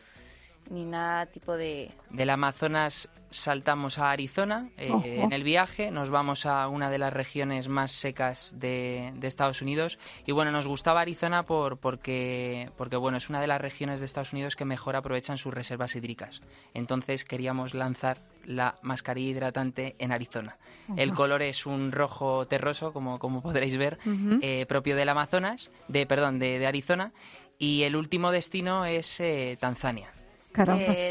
ni 0.69 0.85
nada 0.85 1.25
tipo 1.27 1.55
de... 1.55 1.91
Del 2.09 2.29
Amazonas 2.29 3.09
saltamos 3.33 3.97
a 3.97 4.11
Arizona 4.11 4.69
eh, 4.77 4.91
en 5.21 5.33
el 5.33 5.43
viaje, 5.43 5.91
nos 5.91 6.09
vamos 6.09 6.45
a 6.45 6.67
una 6.67 6.89
de 6.89 6.97
las 6.97 7.11
regiones 7.11 7.67
más 7.67 7.91
secas 7.91 8.53
de, 8.55 9.11
de 9.15 9.27
Estados 9.27 9.61
Unidos 9.61 9.97
y 10.25 10.31
bueno, 10.31 10.51
nos 10.51 10.67
gustaba 10.67 11.01
Arizona 11.01 11.43
por, 11.43 11.77
porque, 11.77 12.69
porque 12.77 12.95
bueno, 12.95 13.17
es 13.17 13.29
una 13.29 13.41
de 13.41 13.47
las 13.47 13.59
regiones 13.59 13.99
de 13.99 14.05
Estados 14.05 14.33
Unidos 14.33 14.55
que 14.55 14.65
mejor 14.65 14.95
aprovechan 14.95 15.37
sus 15.37 15.53
reservas 15.53 15.95
hídricas. 15.95 16.41
Entonces 16.73 17.25
queríamos 17.25 17.73
lanzar 17.73 18.21
la 18.45 18.75
mascarilla 18.81 19.31
hidratante 19.31 19.95
en 19.99 20.11
Arizona. 20.11 20.57
El 20.97 21.13
color 21.13 21.41
es 21.41 21.65
un 21.65 21.91
rojo 21.91 22.45
terroso, 22.45 22.91
como, 22.91 23.17
como 23.17 23.41
podréis 23.41 23.77
ver, 23.77 23.97
eh, 24.41 24.65
propio 24.67 24.95
del 24.95 25.09
Amazonas, 25.09 25.71
de, 25.87 26.05
perdón, 26.05 26.39
de, 26.39 26.59
de 26.59 26.67
Arizona 26.67 27.13
y 27.57 27.83
el 27.83 27.95
último 27.95 28.31
destino 28.31 28.85
es 28.85 29.19
eh, 29.19 29.57
Tanzania. 29.59 30.12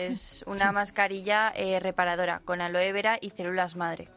Es 0.08 0.44
una 0.46 0.72
mascarilla 0.72 1.52
eh, 1.54 1.80
reparadora 1.80 2.40
con 2.44 2.60
aloe 2.60 2.92
vera 2.92 3.18
y 3.20 3.30
células 3.30 3.76
madre. 3.76 4.08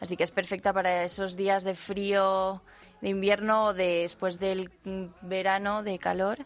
Así 0.00 0.16
que 0.16 0.24
es 0.24 0.30
perfecta 0.30 0.72
para 0.72 1.04
esos 1.04 1.36
días 1.36 1.62
de 1.64 1.74
frío 1.74 2.62
de 3.00 3.08
invierno 3.10 3.66
o 3.66 3.74
de- 3.74 4.02
después 4.02 4.38
del 4.38 4.70
mm, 4.84 5.04
verano 5.22 5.82
de 5.82 5.98
calor. 5.98 6.38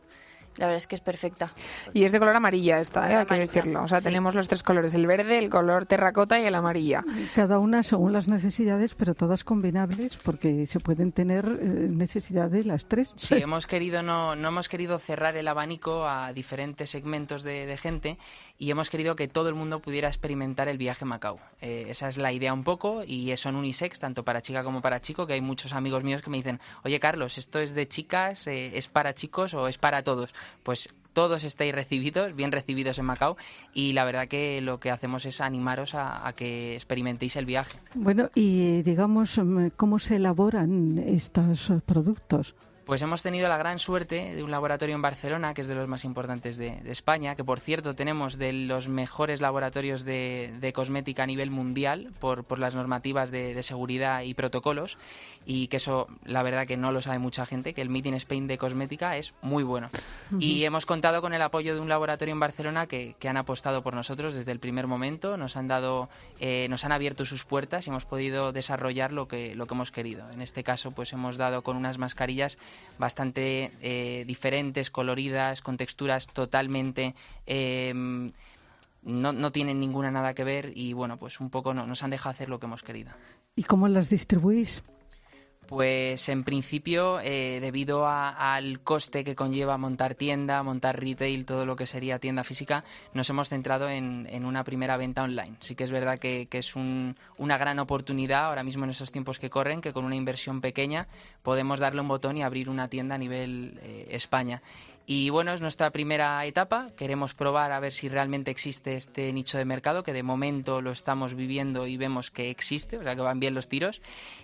La 0.58 0.66
verdad 0.66 0.76
es 0.76 0.86
que 0.86 0.96
es 0.96 1.00
perfecta. 1.00 1.52
Y 1.94 2.04
es 2.04 2.12
de 2.12 2.18
color 2.18 2.36
amarilla 2.36 2.80
esta, 2.80 3.10
¿eh? 3.10 3.16
Hay 3.16 3.26
que 3.26 3.34
decirlo. 3.38 3.82
O 3.82 3.88
sea, 3.88 3.98
sí. 3.98 4.04
tenemos 4.04 4.34
los 4.34 4.48
tres 4.48 4.62
colores, 4.62 4.94
el 4.94 5.06
verde, 5.06 5.38
el 5.38 5.48
color 5.48 5.86
terracota 5.86 6.38
y 6.38 6.44
el 6.44 6.54
amarilla. 6.54 7.04
Cada 7.34 7.58
una 7.58 7.82
según 7.82 8.12
las 8.12 8.28
necesidades, 8.28 8.94
pero 8.94 9.14
todas 9.14 9.44
combinables 9.44 10.16
porque 10.16 10.66
se 10.66 10.80
pueden 10.80 11.12
tener 11.12 11.46
eh, 11.46 11.88
necesidades 11.88 12.66
las 12.66 12.86
tres. 12.86 13.14
Sí, 13.16 13.36
hemos 13.36 13.66
querido, 13.66 14.02
no, 14.02 14.36
no 14.36 14.48
hemos 14.48 14.68
querido 14.68 14.98
cerrar 14.98 15.36
el 15.36 15.48
abanico 15.48 16.06
a 16.06 16.32
diferentes 16.32 16.90
segmentos 16.90 17.42
de, 17.42 17.66
de 17.66 17.76
gente 17.76 18.18
y 18.58 18.70
hemos 18.70 18.90
querido 18.90 19.14
que 19.16 19.28
todo 19.28 19.48
el 19.48 19.54
mundo 19.54 19.80
pudiera 19.80 20.08
experimentar 20.08 20.68
el 20.68 20.78
viaje 20.78 21.04
a 21.04 21.06
Macao. 21.06 21.38
Eh, 21.60 21.86
esa 21.88 22.08
es 22.08 22.18
la 22.18 22.32
idea 22.32 22.52
un 22.52 22.64
poco 22.64 23.02
y 23.06 23.34
son 23.36 23.54
unisex, 23.54 24.00
tanto 24.00 24.24
para 24.24 24.42
chica 24.42 24.64
como 24.64 24.82
para 24.82 25.00
chico, 25.00 25.26
que 25.26 25.34
hay 25.34 25.40
muchos 25.40 25.72
amigos 25.72 26.02
míos 26.02 26.22
que 26.22 26.30
me 26.30 26.38
dicen, 26.38 26.60
oye 26.84 26.98
Carlos, 26.98 27.38
¿esto 27.38 27.60
es 27.60 27.74
de 27.74 27.86
chicas, 27.86 28.46
eh, 28.48 28.76
es 28.76 28.88
para 28.88 29.14
chicos 29.14 29.54
o 29.54 29.68
es 29.68 29.78
para 29.78 30.02
todos? 30.02 30.34
Pues 30.64 30.88
todos 31.12 31.44
estáis 31.44 31.74
recibidos, 31.74 32.34
bien 32.34 32.52
recibidos 32.52 32.98
en 32.98 33.06
Macao 33.06 33.36
y 33.72 33.92
la 33.92 34.04
verdad 34.04 34.28
que 34.28 34.60
lo 34.60 34.80
que 34.80 34.90
hacemos 34.90 35.24
es 35.24 35.40
animaros 35.40 35.94
a, 35.94 36.26
a 36.26 36.32
que 36.32 36.74
experimentéis 36.74 37.36
el 37.36 37.46
viaje. 37.46 37.78
Bueno, 37.94 38.30
y 38.34 38.82
digamos, 38.82 39.38
mm, 39.38 39.68
¿cómo 39.76 39.98
se 39.98 40.16
elaboran 40.16 40.98
estos 40.98 41.72
productos? 41.86 42.54
Pues 42.88 43.02
hemos 43.02 43.22
tenido 43.22 43.50
la 43.50 43.58
gran 43.58 43.78
suerte 43.78 44.34
de 44.34 44.42
un 44.42 44.50
laboratorio 44.50 44.94
en 44.94 45.02
Barcelona, 45.02 45.52
que 45.52 45.60
es 45.60 45.68
de 45.68 45.74
los 45.74 45.86
más 45.86 46.06
importantes 46.06 46.56
de, 46.56 46.76
de 46.76 46.90
España, 46.90 47.36
que 47.36 47.44
por 47.44 47.60
cierto 47.60 47.94
tenemos 47.94 48.38
de 48.38 48.50
los 48.54 48.88
mejores 48.88 49.42
laboratorios 49.42 50.06
de, 50.06 50.54
de 50.58 50.72
cosmética 50.72 51.24
a 51.24 51.26
nivel 51.26 51.50
mundial 51.50 52.14
por, 52.18 52.44
por 52.44 52.58
las 52.58 52.74
normativas 52.74 53.30
de, 53.30 53.52
de 53.52 53.62
seguridad 53.62 54.22
y 54.22 54.32
protocolos, 54.32 54.96
y 55.44 55.68
que 55.68 55.76
eso 55.76 56.08
la 56.24 56.42
verdad 56.42 56.66
que 56.66 56.78
no 56.78 56.90
lo 56.90 57.02
sabe 57.02 57.18
mucha 57.18 57.44
gente, 57.44 57.74
que 57.74 57.82
el 57.82 57.90
Meeting 57.90 58.14
Spain 58.14 58.46
de 58.46 58.56
cosmética 58.56 59.18
es 59.18 59.34
muy 59.42 59.64
bueno. 59.64 59.90
Y 60.38 60.64
hemos 60.64 60.86
contado 60.86 61.20
con 61.20 61.34
el 61.34 61.42
apoyo 61.42 61.74
de 61.74 61.80
un 61.80 61.90
laboratorio 61.90 62.32
en 62.32 62.40
Barcelona 62.40 62.86
que, 62.86 63.16
que 63.18 63.28
han 63.28 63.36
apostado 63.36 63.82
por 63.82 63.92
nosotros 63.92 64.32
desde 64.32 64.52
el 64.52 64.60
primer 64.60 64.86
momento, 64.86 65.36
nos 65.36 65.58
han 65.58 65.68
dado, 65.68 66.08
eh, 66.40 66.66
nos 66.70 66.86
han 66.86 66.92
abierto 66.92 67.26
sus 67.26 67.44
puertas 67.44 67.86
y 67.86 67.90
hemos 67.90 68.06
podido 68.06 68.52
desarrollar 68.52 69.12
lo 69.12 69.28
que, 69.28 69.54
lo 69.54 69.66
que 69.66 69.74
hemos 69.74 69.90
querido. 69.90 70.30
En 70.30 70.40
este 70.40 70.64
caso, 70.64 70.92
pues 70.92 71.12
hemos 71.12 71.36
dado 71.36 71.60
con 71.62 71.76
unas 71.76 71.98
mascarillas 71.98 72.56
bastante 72.98 73.72
eh, 73.80 74.24
diferentes, 74.26 74.90
coloridas, 74.90 75.62
con 75.62 75.76
texturas 75.76 76.26
totalmente 76.26 77.14
eh, 77.46 77.92
no, 79.02 79.32
no 79.32 79.52
tienen 79.52 79.80
ninguna 79.80 80.10
nada 80.10 80.34
que 80.34 80.44
ver 80.44 80.72
y 80.74 80.92
bueno, 80.92 81.16
pues 81.16 81.40
un 81.40 81.50
poco 81.50 81.72
no- 81.74 81.86
nos 81.86 82.02
han 82.02 82.10
dejado 82.10 82.30
hacer 82.30 82.48
lo 82.48 82.58
que 82.58 82.66
hemos 82.66 82.82
querido. 82.82 83.12
¿Y 83.56 83.62
cómo 83.62 83.88
las 83.88 84.10
distribuís? 84.10 84.82
Pues 85.68 86.30
en 86.30 86.44
principio, 86.44 87.20
eh, 87.20 87.58
debido 87.60 88.06
a- 88.06 88.54
al 88.54 88.80
coste 88.80 89.22
que 89.22 89.34
conlleva 89.36 89.76
montar 89.76 90.14
tienda, 90.14 90.62
montar 90.62 90.98
retail, 90.98 91.44
todo 91.44 91.66
lo 91.66 91.76
que 91.76 91.84
sería 91.84 92.18
tienda 92.18 92.42
física, 92.42 92.84
nos 93.12 93.28
hemos 93.28 93.50
centrado 93.50 93.86
en, 93.90 94.26
una 94.46 94.64
primera 94.64 94.96
venta 94.96 95.22
online. 95.22 95.56
Sí 95.60 95.74
que 95.74 95.84
es 95.84 95.90
verdad 95.90 96.18
que, 96.18 96.46
que 96.46 96.56
es 96.58 96.74
un- 96.74 97.16
una 97.36 97.58
gran 97.58 97.78
oportunidad 97.80 98.46
ahora 98.46 98.64
mismo 98.64 98.84
en 98.84 98.90
esos 98.90 99.12
tiempos 99.12 99.38
que 99.38 99.50
corren, 99.50 99.82
que 99.82 99.92
con 99.92 100.06
una 100.06 100.16
inversión 100.16 100.62
pequeña 100.62 101.06
podemos 101.42 101.80
darle 101.80 102.00
un 102.00 102.08
botón 102.08 102.38
y 102.38 102.42
abrir 102.42 102.70
una 102.70 102.88
tienda 102.88 103.16
a 103.16 103.18
nivel 103.18 103.78
eh, 103.82 104.08
España. 104.12 104.62
Y 105.10 105.30
bueno, 105.30 105.54
es 105.54 105.62
nuestra 105.62 105.90
primera 105.90 106.44
etapa. 106.44 106.90
Queremos 106.94 107.32
probar 107.32 107.72
a 107.72 107.80
ver 107.80 107.94
si 107.94 108.10
realmente 108.10 108.50
existe 108.50 108.92
este 108.92 109.32
nicho 109.32 109.56
de 109.56 109.64
mercado, 109.64 110.02
que 110.02 110.12
de 110.12 110.22
momento 110.22 110.82
lo 110.82 110.90
estamos 110.90 111.32
viviendo 111.32 111.86
y 111.86 111.96
vemos 111.96 112.30
que 112.30 112.50
existe, 112.50 112.98
o 112.98 113.02
sea 113.02 113.16
que 113.16 113.22
van 113.22 113.40
bien 113.40 113.54
los 113.54 113.70
tiros. 113.70 114.02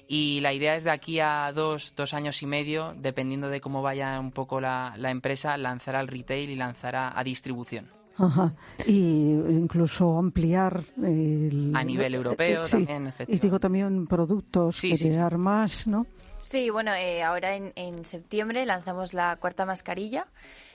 Y 0.08 0.40
la 0.40 0.54
idea 0.54 0.74
es 0.74 0.84
de 0.84 0.90
aquí 0.90 1.20
a 1.20 1.52
dos, 1.54 1.92
dos 1.94 2.14
años 2.14 2.42
y 2.42 2.46
medio, 2.46 2.94
dependiendo 2.96 3.50
de 3.50 3.60
cómo 3.60 3.82
vaya 3.82 4.18
un 4.18 4.32
poco 4.32 4.58
la, 4.58 4.94
la 4.96 5.10
empresa, 5.10 5.54
lanzar 5.58 5.96
al 5.96 6.08
retail 6.08 6.48
y 6.48 6.56
lanzar 6.56 6.96
a, 6.96 7.18
a 7.18 7.22
distribución. 7.22 8.03
Ajá. 8.16 8.54
Y 8.86 9.32
incluso 9.32 10.18
ampliar 10.18 10.82
el... 11.02 11.72
A 11.74 11.82
nivel 11.82 12.14
europeo 12.14 12.64
sí. 12.64 12.70
también, 12.72 13.04
Y 13.04 13.08
efectivamente. 13.08 13.46
digo 13.46 13.60
también 13.60 14.06
productos, 14.06 14.76
Sí, 14.76 14.96
sí, 14.96 15.08
crear 15.08 15.36
más, 15.38 15.86
¿no? 15.86 16.06
Sí, 16.40 16.70
bueno, 16.70 16.92
eh, 16.94 17.22
ahora 17.22 17.56
en, 17.56 17.72
en 17.74 18.04
septiembre 18.04 18.64
lanzamos 18.66 19.14
la 19.14 19.36
cuarta 19.36 19.66
mascarilla. 19.66 20.26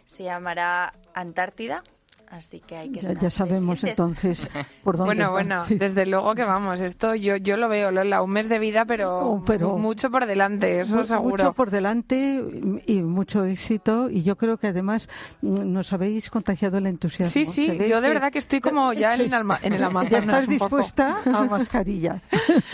Se 0.06 0.24
llamará 0.24 0.94
Antártida. 1.14 1.84
Así 2.32 2.60
que 2.60 2.78
hay 2.78 2.90
que 2.92 3.00
estar 3.00 3.18
ya 3.20 3.30
sabemos 3.32 3.84
entonces 3.84 4.48
por 4.84 4.96
dónde 4.98 5.16
Bueno, 5.16 5.24
va. 5.26 5.32
bueno, 5.32 5.64
Sí. 5.64 5.76
desde 5.76 6.06
luego 6.06 6.36
que 6.36 6.44
vamos, 6.44 6.80
esto 6.80 7.16
yo, 7.16 7.38
yo 7.38 7.58
lo 7.58 7.68
veo, 7.70 7.90
Lola, 7.92 8.22
un 8.22 8.30
mes 8.32 8.48
de 8.50 8.60
vida, 8.60 8.86
pero, 8.86 9.18
Oh, 9.20 9.44
pero- 9.46 9.78
mucho 9.78 10.12
por 10.12 10.26
delante, 10.28 10.80
eso 10.80 10.98
Mu- 10.98 11.06
seguro. 11.06 11.44
Mucho 11.46 11.54
por 11.54 11.72
delante 11.72 12.44
y 12.86 13.02
mucho 13.02 13.44
éxito 13.46 14.10
y 14.12 14.22
yo 14.24 14.38
creo 14.38 14.58
que 14.58 14.68
además 14.68 15.10
mm, 15.42 15.72
nos 15.74 15.92
habéis 15.92 16.30
contagiado 16.30 16.78
el 16.78 16.86
entusiasmo. 16.86 17.32
Sí, 17.32 17.46
sí, 17.46 17.66
yo 17.90 18.00
de 18.00 18.10
verdad 18.10 18.32
que 18.32 18.38
estoy 18.40 18.62
como 18.62 18.94
ya 18.94 19.14
en 19.16 19.20
Sí. 19.22 19.26
el, 19.26 19.34
alma- 19.34 19.60
en 19.64 19.74
el 19.74 19.84
Amazonas. 19.84 20.12
Ya 20.12 20.20
estás 20.20 20.48
dispuesta 20.48 21.18
a 21.26 21.44
mascarilla. 21.46 22.22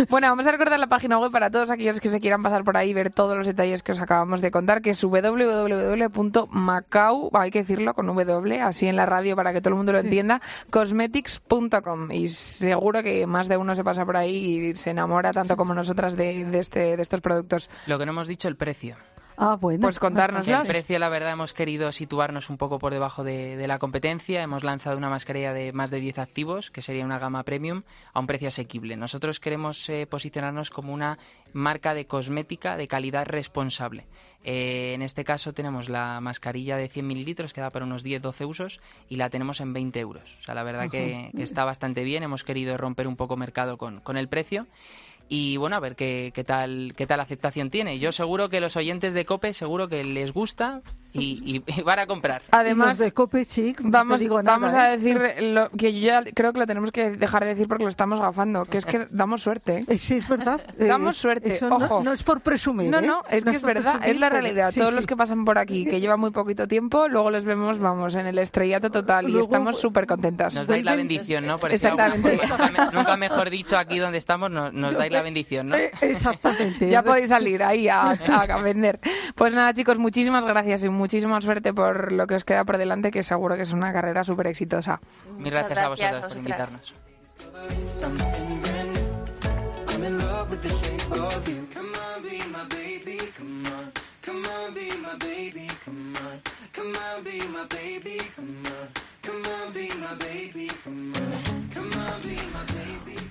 Bueno, 0.09 0.27
vamos 0.29 0.45
a 0.47 0.51
recordar 0.51 0.79
la 0.79 0.87
página 0.87 1.17
web 1.17 1.31
para 1.31 1.49
todos 1.49 1.71
aquellos 1.71 1.99
que 2.01 2.09
se 2.09 2.19
quieran 2.19 2.43
pasar 2.43 2.63
por 2.65 2.75
ahí 2.77 2.89
y 2.89 2.93
ver 2.93 3.09
todos 3.09 3.37
los 3.37 3.47
detalles 3.47 3.83
que 3.83 3.93
os 3.93 4.01
acabamos 4.01 4.41
de 4.41 4.51
contar, 4.51 4.81
que 4.81 4.89
es 4.91 5.01
www.macau, 6.05 7.29
hay 7.33 7.51
que 7.51 7.59
decirlo 7.59 7.93
con 7.93 8.07
W, 8.07 8.61
así 8.61 8.87
en 8.87 8.95
la 8.95 9.05
radio 9.05 9.35
para 9.35 9.44
que 9.53 9.61
todo 9.61 9.69
el 9.69 9.77
mundo 9.77 9.91
lo 9.91 9.99
entienda, 9.99 10.41
cosmetics.com. 10.69 12.11
Y 12.11 12.27
seguro 12.27 13.03
que 13.03 13.25
más 13.27 13.47
de 13.47 13.57
uno 13.57 13.75
se 13.75 13.83
pasa 13.83 14.05
por 14.05 14.17
ahí 14.17 14.69
y 14.69 14.75
se 14.75 14.91
enamora 14.91 15.31
tanto 15.31 15.55
como 15.55 15.73
nosotras 15.73 16.15
de, 16.15 16.45
de 16.45 16.59
este, 16.59 16.97
de 16.97 17.01
estos 17.01 17.21
productos. 17.21 17.69
Lo 17.87 17.97
que 17.97 18.05
no 18.05 18.11
hemos 18.11 18.27
dicho, 18.27 18.47
el 18.47 18.55
precio. 18.55 18.97
Ah, 19.37 19.57
bueno. 19.59 19.81
Pues 19.81 19.99
contárnoslas. 19.99 20.61
El 20.61 20.67
precio, 20.67 20.99
la 20.99 21.09
verdad, 21.09 21.33
hemos 21.33 21.53
querido 21.53 21.91
situarnos 21.91 22.49
un 22.49 22.57
poco 22.57 22.79
por 22.79 22.93
debajo 22.93 23.23
de, 23.23 23.57
de 23.57 23.67
la 23.67 23.79
competencia. 23.79 24.41
Hemos 24.41 24.63
lanzado 24.63 24.97
una 24.97 25.09
mascarilla 25.09 25.53
de 25.53 25.73
más 25.73 25.91
de 25.91 25.99
10 25.99 26.19
activos, 26.19 26.71
que 26.71 26.81
sería 26.81 27.05
una 27.05 27.19
gama 27.19 27.43
premium, 27.43 27.83
a 28.13 28.19
un 28.19 28.27
precio 28.27 28.47
asequible. 28.47 28.95
Nosotros 28.97 29.39
queremos 29.39 29.89
eh, 29.89 30.07
posicionarnos 30.07 30.69
como 30.69 30.93
una 30.93 31.17
marca 31.53 31.93
de 31.93 32.05
cosmética 32.05 32.77
de 32.77 32.87
calidad 32.87 33.25
responsable. 33.25 34.05
Eh, 34.43 34.93
en 34.93 35.01
este 35.01 35.23
caso 35.23 35.53
tenemos 35.53 35.89
la 35.89 36.21
mascarilla 36.21 36.77
de 36.77 36.87
100 36.87 37.07
mililitros, 37.07 37.51
que 37.51 37.61
da 37.61 37.71
para 37.71 37.85
unos 37.85 38.05
10-12 38.05 38.47
usos, 38.47 38.79
y 39.09 39.15
la 39.15 39.29
tenemos 39.29 39.59
en 39.59 39.73
20 39.73 39.99
euros. 39.99 40.37
O 40.39 40.43
sea, 40.43 40.53
la 40.53 40.63
verdad 40.63 40.89
que, 40.89 41.31
que 41.35 41.43
está 41.43 41.65
bastante 41.65 42.03
bien. 42.03 42.23
Hemos 42.23 42.43
querido 42.43 42.77
romper 42.77 43.07
un 43.07 43.15
poco 43.15 43.37
mercado 43.37 43.77
con, 43.77 44.01
con 44.01 44.17
el 44.17 44.29
precio. 44.29 44.67
Y 45.27 45.57
bueno, 45.57 45.75
a 45.75 45.79
ver 45.79 45.95
qué, 45.95 46.31
qué 46.35 46.43
tal 46.43 46.93
qué 46.95 47.07
tal 47.07 47.19
aceptación 47.19 47.69
tiene. 47.71 47.97
Yo 47.97 48.11
seguro 48.11 48.49
que 48.49 48.59
los 48.59 48.75
oyentes 48.77 49.13
de 49.13 49.25
COPE 49.25 49.53
seguro 49.55 49.87
que 49.89 50.03
les 50.03 50.31
gusta 50.33 50.81
y, 51.13 51.63
y 51.75 51.81
van 51.81 51.97
a 51.99 52.05
comprar. 52.07 52.43
Además, 52.51 52.87
Y 52.87 52.89
los 52.89 52.97
de 52.99 53.11
Cope 53.13 53.45
Chic, 53.45 53.79
no 53.81 53.89
vamos, 53.89 54.19
digo 54.19 54.43
nada, 54.43 54.57
vamos 54.57 54.73
¿eh? 54.73 54.77
a 54.77 54.97
decir 54.97 55.19
lo 55.41 55.69
que 55.69 55.93
yo 55.93 55.99
ya 56.05 56.21
creo 56.33 56.51
que 56.53 56.59
lo 56.59 56.67
tenemos 56.67 56.91
que 56.91 57.09
dejar 57.11 57.43
de 57.43 57.49
decir 57.51 57.67
porque 57.67 57.85
lo 57.85 57.89
estamos 57.89 58.19
gafando, 58.19 58.65
que 58.65 58.77
es 58.77 58.85
que 58.85 59.07
damos 59.09 59.41
suerte. 59.41 59.77
¿eh? 59.79 59.85
Eh, 59.95 59.97
Sí, 59.97 60.15
es 60.15 60.27
verdad. 60.27 60.61
Eh, 60.77 60.85
Damos 60.85 61.17
suerte, 61.17 61.53
eso 61.55 61.69
no- 61.69 61.77
ojo. 61.77 62.03
No, 62.03 62.11
es 62.13 62.21
por 62.21 62.41
presumir. 62.41 62.89
No, 62.91 62.99
¿eh? 62.99 63.07
no, 63.07 63.23
es 63.29 63.45
No 63.45 63.51
que 63.51 63.57
es 63.57 63.63
verdad, 63.63 63.93
presumir, 63.93 64.09
es 64.09 64.19
la 64.19 64.29
realidad. 64.29 64.71
sí, 64.71 64.79
Todos 64.79 64.91
sí. 64.91 64.95
los 64.97 65.07
que 65.07 65.15
pasan 65.15 65.45
por 65.45 65.57
aquí, 65.57 65.85
que 65.85 65.99
llevan 66.01 66.19
muy 66.19 66.31
poquito 66.31 66.67
tiempo, 66.67 67.07
luego 67.07 67.31
les 67.31 67.45
vemos, 67.45 67.79
vamos, 67.79 68.15
en 68.15 68.27
el 68.27 68.37
estrellato 68.37 68.91
total 68.91 69.27
y 69.27 69.31
Luego- 69.31 69.45
estamos 69.45 69.79
súper 69.79 70.05
contentas. 70.05 70.53
Nos 70.55 70.67
dais 70.67 70.83
la 70.85 70.95
bendición, 70.95 71.47
¿no? 71.47 71.55
Por 71.57 71.71
Exactamente. 71.71 72.39
nunca 72.93 73.15
mejor 73.17 73.49
dicho, 73.49 73.77
aquí 73.77 73.97
donde 73.99 74.17
estamos, 74.19 74.51
nos, 74.51 74.71
nos 74.73 74.95
dais 74.95 75.11
la 75.13 75.14
bendición, 75.21 75.69
¿no? 75.69 75.75
Eh, 75.75 75.91
Exactamente. 76.01 76.89
Ya 76.89 77.01
podéis 77.03 77.29
salir 77.29 77.63
ahí 77.63 77.87
a, 77.87 78.11
a 78.11 78.61
vender. 78.61 78.99
Pues 79.35 79.53
nada, 79.53 79.73
chicos, 79.73 79.97
muchísimas 79.99 80.45
gracias 80.45 80.83
y 80.83 80.89
muchísima 80.89 81.39
suerte 81.41 81.73
por 81.73 82.11
lo 82.11 82.27
que 82.27 82.35
os 82.35 82.43
queda 82.43 82.63
por 82.65 82.77
delante, 82.77 83.11
que 83.11 83.23
seguro 83.23 83.55
que 83.55 83.63
es 83.63 83.73
una 83.73 83.91
carrera 83.93 84.23
súper 84.23 84.47
exitosa. 84.47 84.99
Mil 85.37 85.51
gracias, 85.51 85.79
a 85.79 85.87
gracias 85.89 86.21
vosotros 86.21 86.35
a 86.35 86.41
por 86.41 86.43
vosotras. 86.43 86.71
invitarnos. 86.71 86.93
Come 96.73 96.93
on, 96.97 97.23
be 97.23 97.39
my 97.47 97.65
baby, 97.69 98.19
come 98.35 98.67
on. 98.67 99.04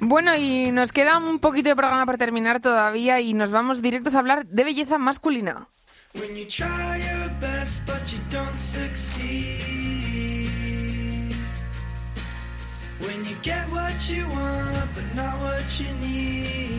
Bueno, 0.01 0.35
y 0.37 0.71
nos 0.71 0.93
queda 0.93 1.17
un 1.19 1.38
poquito 1.38 1.71
de 1.71 1.77
programa 1.77 2.05
para 2.05 2.19
terminar 2.19 2.61
todavía 2.61 3.21
y 3.21 3.33
nos 3.33 3.51
vamos 3.51 3.81
directos 3.81 4.14
a 4.14 4.19
hablar 4.19 4.47
de 4.47 4.64
belleza 4.64 4.99
masculina. 4.99 5.67
When 13.01 13.25
you 13.25 13.35
get 13.43 13.69
what 13.71 14.09
you 14.09 14.25
want 14.29 14.95
but 14.95 15.05
not 15.14 15.35
what 15.43 15.81
you 15.81 15.93
need. 16.01 16.73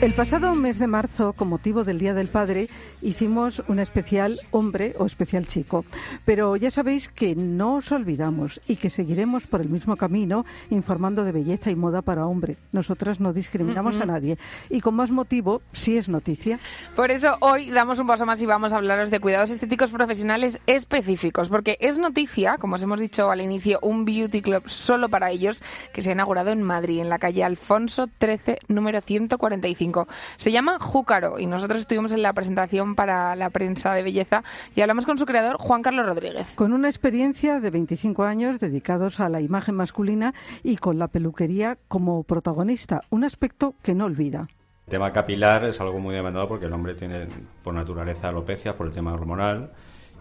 El 0.00 0.14
pasado 0.14 0.54
mes 0.54 0.78
de 0.78 0.86
marzo, 0.86 1.34
con 1.34 1.48
motivo 1.48 1.84
del 1.84 1.98
Día 1.98 2.14
del 2.14 2.28
Padre, 2.28 2.70
hicimos 3.02 3.62
un 3.68 3.78
especial 3.78 4.40
hombre 4.50 4.94
o 4.98 5.04
especial 5.04 5.46
chico. 5.46 5.84
Pero 6.24 6.56
ya 6.56 6.70
sabéis 6.70 7.10
que 7.10 7.34
no 7.34 7.74
os 7.74 7.92
olvidamos 7.92 8.62
y 8.66 8.76
que 8.76 8.88
seguiremos 8.88 9.46
por 9.46 9.60
el 9.60 9.68
mismo 9.68 9.96
camino 9.96 10.46
informando 10.70 11.22
de 11.22 11.32
belleza 11.32 11.70
y 11.70 11.76
moda 11.76 12.00
para 12.00 12.24
hombre. 12.24 12.56
Nosotras 12.72 13.20
no 13.20 13.34
discriminamos 13.34 14.00
a 14.00 14.06
nadie. 14.06 14.38
Y 14.70 14.80
con 14.80 14.94
más 14.94 15.10
motivo, 15.10 15.60
si 15.72 15.98
es 15.98 16.08
noticia. 16.08 16.58
Por 16.96 17.10
eso 17.10 17.36
hoy 17.40 17.70
damos 17.70 17.98
un 17.98 18.06
paso 18.06 18.24
más 18.24 18.40
y 18.40 18.46
vamos 18.46 18.72
a 18.72 18.78
hablaros 18.78 19.10
de 19.10 19.20
cuidados 19.20 19.50
estéticos 19.50 19.90
profesionales 19.90 20.60
específicos, 20.66 21.50
porque 21.50 21.76
es 21.78 21.98
noticia, 21.98 22.56
como 22.56 22.76
os 22.76 22.82
hemos 22.82 23.00
dicho 23.00 23.30
al 23.30 23.42
inicio, 23.42 23.78
un 23.82 24.06
beauty 24.06 24.40
club 24.40 24.62
solo 24.64 25.10
para 25.10 25.30
ellos 25.30 25.62
que 25.92 26.00
se 26.00 26.08
ha 26.08 26.14
inaugurado 26.14 26.52
en 26.52 26.62
Madrid, 26.62 27.00
en 27.00 27.10
la 27.10 27.18
calle 27.18 27.44
Alfonso 27.44 28.08
13, 28.18 28.60
número 28.68 29.02
145. 29.02 29.89
Se 30.36 30.52
llama 30.52 30.78
Júcaro 30.78 31.38
y 31.38 31.46
nosotros 31.46 31.80
estuvimos 31.80 32.12
en 32.12 32.22
la 32.22 32.32
presentación 32.32 32.94
para 32.94 33.36
la 33.36 33.50
prensa 33.50 33.92
de 33.92 34.02
belleza 34.02 34.42
y 34.74 34.80
hablamos 34.80 35.06
con 35.06 35.18
su 35.18 35.26
creador, 35.26 35.56
Juan 35.58 35.82
Carlos 35.82 36.06
Rodríguez. 36.06 36.54
Con 36.54 36.72
una 36.72 36.88
experiencia 36.88 37.60
de 37.60 37.70
25 37.70 38.24
años 38.24 38.60
dedicados 38.60 39.20
a 39.20 39.28
la 39.28 39.40
imagen 39.40 39.74
masculina 39.74 40.34
y 40.62 40.76
con 40.76 40.98
la 40.98 41.08
peluquería 41.08 41.78
como 41.88 42.22
protagonista, 42.22 43.02
un 43.10 43.24
aspecto 43.24 43.74
que 43.82 43.94
no 43.94 44.06
olvida. 44.06 44.48
El 44.86 44.90
tema 44.90 45.12
capilar 45.12 45.64
es 45.64 45.80
algo 45.80 46.00
muy 46.00 46.14
demandado 46.14 46.48
porque 46.48 46.66
el 46.66 46.72
hombre 46.72 46.94
tiene 46.94 47.28
por 47.62 47.74
naturaleza 47.74 48.28
alopecia 48.28 48.76
por 48.76 48.88
el 48.88 48.92
tema 48.92 49.12
hormonal 49.12 49.70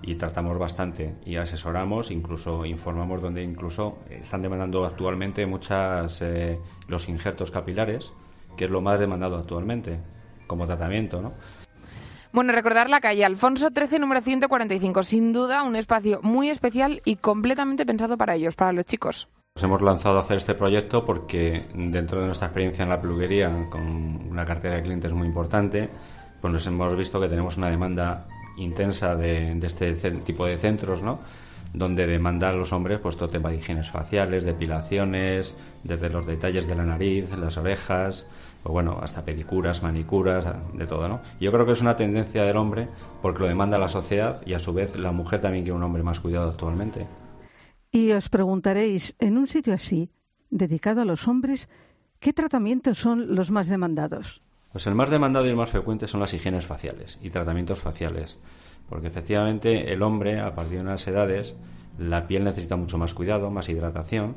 y 0.01 0.15
tratamos 0.15 0.57
bastante 0.57 1.15
y 1.25 1.35
asesoramos, 1.37 2.11
incluso 2.11 2.65
informamos 2.65 3.21
donde 3.21 3.43
incluso 3.43 3.97
están 4.09 4.41
demandando 4.41 4.85
actualmente 4.85 5.45
muchas 5.45 6.21
eh, 6.21 6.59
los 6.87 7.09
injertos 7.09 7.51
capilares, 7.51 8.13
que 8.57 8.65
es 8.65 8.71
lo 8.71 8.81
más 8.81 8.99
demandado 8.99 9.37
actualmente 9.37 9.99
como 10.47 10.65
tratamiento, 10.65 11.21
¿no? 11.21 11.33
Bueno, 12.31 12.53
recordar 12.53 12.89
la 12.89 12.99
calle 12.99 13.25
Alfonso 13.25 13.71
13, 13.71 13.97
número 13.97 14.21
145. 14.21 15.01
Sin 15.03 15.33
duda, 15.33 15.63
un 15.63 15.75
espacio 15.75 16.19
muy 16.21 16.49
especial 16.49 17.01
y 17.03 17.15
completamente 17.15 17.85
pensado 17.85 18.17
para 18.17 18.35
ellos, 18.35 18.55
para 18.55 18.71
los 18.71 18.85
chicos. 18.85 19.27
Nos 19.55 19.63
hemos 19.63 19.81
lanzado 19.81 20.19
a 20.19 20.21
hacer 20.21 20.37
este 20.37 20.53
proyecto 20.53 21.03
porque 21.03 21.67
dentro 21.73 22.19
de 22.19 22.27
nuestra 22.27 22.47
experiencia 22.47 22.83
en 22.83 22.89
la 22.89 23.01
peluquería, 23.01 23.49
con 23.71 23.81
una 24.29 24.45
cartera 24.45 24.75
de 24.75 24.83
clientes 24.83 25.11
muy 25.11 25.27
importante, 25.27 25.89
pues 26.39 26.53
nos 26.53 26.65
hemos 26.67 26.95
visto 26.95 27.19
que 27.19 27.27
tenemos 27.27 27.57
una 27.57 27.69
demanda 27.69 28.27
intensa 28.57 29.15
de, 29.15 29.55
de 29.55 29.67
este 29.67 29.93
tipo 30.11 30.45
de 30.45 30.57
centros, 30.57 31.01
¿no? 31.01 31.19
Donde 31.73 32.07
demandan 32.07 32.57
los 32.57 32.73
hombres 32.73 32.99
pues 32.99 33.17
todo 33.17 33.29
tema 33.29 33.49
de 33.49 33.57
higienes 33.57 33.89
faciales, 33.89 34.43
depilaciones, 34.43 35.55
desde 35.83 36.09
los 36.09 36.25
detalles 36.25 36.67
de 36.67 36.75
la 36.75 36.83
nariz, 36.83 37.29
las 37.37 37.57
orejas, 37.57 38.27
o 38.63 38.71
bueno, 38.71 38.99
hasta 39.01 39.23
pedicuras, 39.23 39.83
manicuras, 39.83 40.45
de 40.73 40.87
todo, 40.87 41.07
¿no? 41.07 41.21
Yo 41.39 41.51
creo 41.51 41.65
que 41.65 41.73
es 41.73 41.81
una 41.81 41.95
tendencia 41.95 42.43
del 42.43 42.57
hombre 42.57 42.89
porque 43.21 43.39
lo 43.39 43.47
demanda 43.47 43.77
la 43.77 43.89
sociedad 43.89 44.41
y 44.45 44.53
a 44.53 44.59
su 44.59 44.73
vez 44.73 44.97
la 44.97 45.11
mujer 45.11 45.41
también 45.41 45.63
quiere 45.63 45.77
un 45.77 45.83
hombre 45.83 46.03
más 46.03 46.19
cuidado 46.19 46.49
actualmente. 46.49 47.07
Y 47.91 48.11
os 48.11 48.29
preguntaréis, 48.29 49.15
en 49.19 49.37
un 49.37 49.47
sitio 49.47 49.73
así, 49.73 50.11
dedicado 50.49 51.01
a 51.01 51.05
los 51.05 51.27
hombres, 51.27 51.69
¿qué 52.19 52.33
tratamientos 52.33 52.99
son 52.99 53.35
los 53.35 53.49
más 53.51 53.67
demandados? 53.67 54.41
Pues 54.71 54.85
el 54.85 54.93
más 54.93 55.09
demandado 55.09 55.47
y 55.47 55.49
el 55.49 55.55
más 55.55 55.69
frecuente 55.69 56.07
son 56.07 56.19
las 56.19 56.33
higienes 56.33 56.67
faciales 56.67 57.17
y 57.23 57.31
tratamientos 57.31 57.81
faciales, 57.81 58.37
porque 58.89 59.07
efectivamente 59.07 59.93
el 59.93 60.01
hombre 60.01 60.39
a 60.39 60.55
partir 60.55 60.77
de 60.77 60.83
unas 60.83 61.07
edades 61.07 61.55
la 61.97 62.27
piel 62.27 62.43
necesita 62.43 62.75
mucho 62.75 62.97
más 62.97 63.13
cuidado, 63.13 63.51
más 63.51 63.69
hidratación 63.69 64.35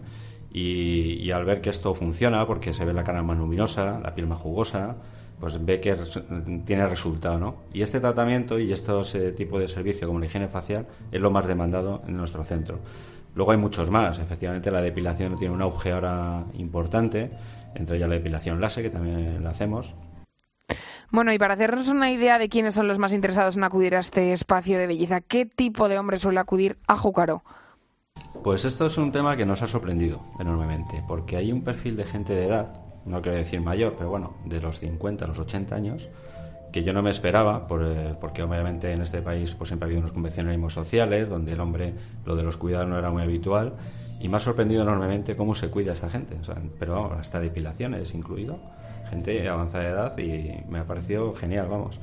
y, 0.52 1.30
al 1.30 1.44
ver 1.44 1.60
que 1.62 1.70
esto 1.70 1.94
funciona, 1.94 2.46
porque 2.46 2.74
se 2.74 2.84
ve 2.84 2.92
la 2.92 3.04
cara 3.04 3.22
más 3.22 3.38
luminosa, 3.38 4.00
la 4.00 4.14
piel 4.14 4.26
más 4.26 4.38
jugosa, 4.38 4.96
pues 5.40 5.64
ve 5.64 5.80
que 5.80 5.96
tiene 6.66 6.86
resultado, 6.86 7.38
¿no? 7.38 7.56
Y 7.72 7.82
este 7.82 8.00
tratamiento 8.00 8.58
y 8.58 8.70
estos 8.72 9.14
eh, 9.14 9.32
tipos 9.32 9.60
de 9.60 9.68
servicio 9.68 10.06
como 10.06 10.20
la 10.20 10.26
higiene 10.26 10.48
facial 10.48 10.86
es 11.10 11.20
lo 11.20 11.30
más 11.30 11.46
demandado 11.46 12.02
en 12.06 12.16
nuestro 12.16 12.44
centro. 12.44 12.78
Luego 13.34 13.52
hay 13.52 13.58
muchos 13.58 13.90
más, 13.90 14.18
efectivamente 14.18 14.70
la 14.70 14.82
depilación 14.82 15.38
tiene 15.38 15.54
un 15.54 15.62
auge 15.62 15.92
ahora 15.92 16.44
importante, 16.54 17.30
entre 17.74 17.96
ellas 17.96 18.10
la 18.10 18.16
depilación 18.16 18.60
láser, 18.60 18.84
que 18.84 18.90
también 18.90 19.42
la 19.42 19.50
hacemos, 19.50 19.94
Bueno, 21.12 21.30
y 21.30 21.38
para 21.38 21.52
hacernos 21.52 21.88
una 21.88 22.10
idea 22.10 22.38
de 22.38 22.48
quiénes 22.48 22.72
son 22.72 22.88
los 22.88 22.98
más 22.98 23.12
interesados 23.12 23.58
en 23.58 23.64
acudir 23.64 23.94
a 23.94 24.00
este 24.00 24.32
espacio 24.32 24.78
de 24.78 24.86
belleza, 24.86 25.20
¿qué 25.20 25.44
tipo 25.44 25.90
de 25.90 25.98
hombre 25.98 26.16
suele 26.16 26.40
acudir 26.40 26.78
a 26.86 26.96
Júcaro? 26.96 27.44
Pues 28.42 28.64
esto 28.64 28.86
es 28.86 28.96
un 28.96 29.12
tema 29.12 29.36
que 29.36 29.44
nos 29.44 29.60
ha 29.60 29.66
sorprendido 29.66 30.22
enormemente, 30.40 31.04
porque 31.06 31.36
hay 31.36 31.52
un 31.52 31.62
perfil 31.62 31.96
de 31.96 32.04
gente 32.04 32.32
de 32.32 32.46
edad, 32.46 32.80
no 33.04 33.20
quiero 33.20 33.36
decir 33.36 33.60
mayor, 33.60 33.94
pero 33.98 34.08
bueno, 34.08 34.38
de 34.46 34.58
los 34.62 34.78
50 34.78 35.26
a 35.26 35.28
los 35.28 35.38
80 35.38 35.74
años, 35.74 36.08
que 36.72 36.82
yo 36.82 36.92
no 36.92 37.02
me 37.02 37.10
esperaba, 37.10 37.66
por, 37.66 37.84
eh, 37.84 38.14
porque 38.20 38.42
obviamente 38.42 38.90
en 38.92 39.02
este 39.02 39.22
país 39.22 39.54
pues 39.54 39.68
siempre 39.68 39.84
ha 39.84 39.88
habido 39.88 40.00
unos 40.00 40.12
convencionalismos 40.12 40.72
sociales, 40.72 41.28
donde 41.28 41.52
el 41.52 41.60
hombre, 41.60 41.94
lo 42.24 42.34
de 42.34 42.42
los 42.42 42.56
cuidados 42.56 42.88
no 42.88 42.98
era 42.98 43.10
muy 43.10 43.22
habitual, 43.22 43.74
y 44.18 44.28
me 44.28 44.38
ha 44.38 44.40
sorprendido 44.40 44.82
enormemente 44.82 45.36
cómo 45.36 45.54
se 45.54 45.68
cuida 45.68 45.92
esta 45.92 46.08
gente, 46.08 46.36
o 46.40 46.44
sea, 46.44 46.56
pero 46.78 46.94
vamos, 46.94 47.12
hasta 47.12 47.40
depilaciones 47.40 48.14
incluido, 48.14 48.58
gente 49.10 49.48
avanzada 49.48 49.84
de 49.84 49.90
edad, 49.90 50.18
y 50.18 50.70
me 50.70 50.78
ha 50.78 50.86
parecido 50.86 51.34
genial, 51.34 51.68
vamos. 51.68 52.00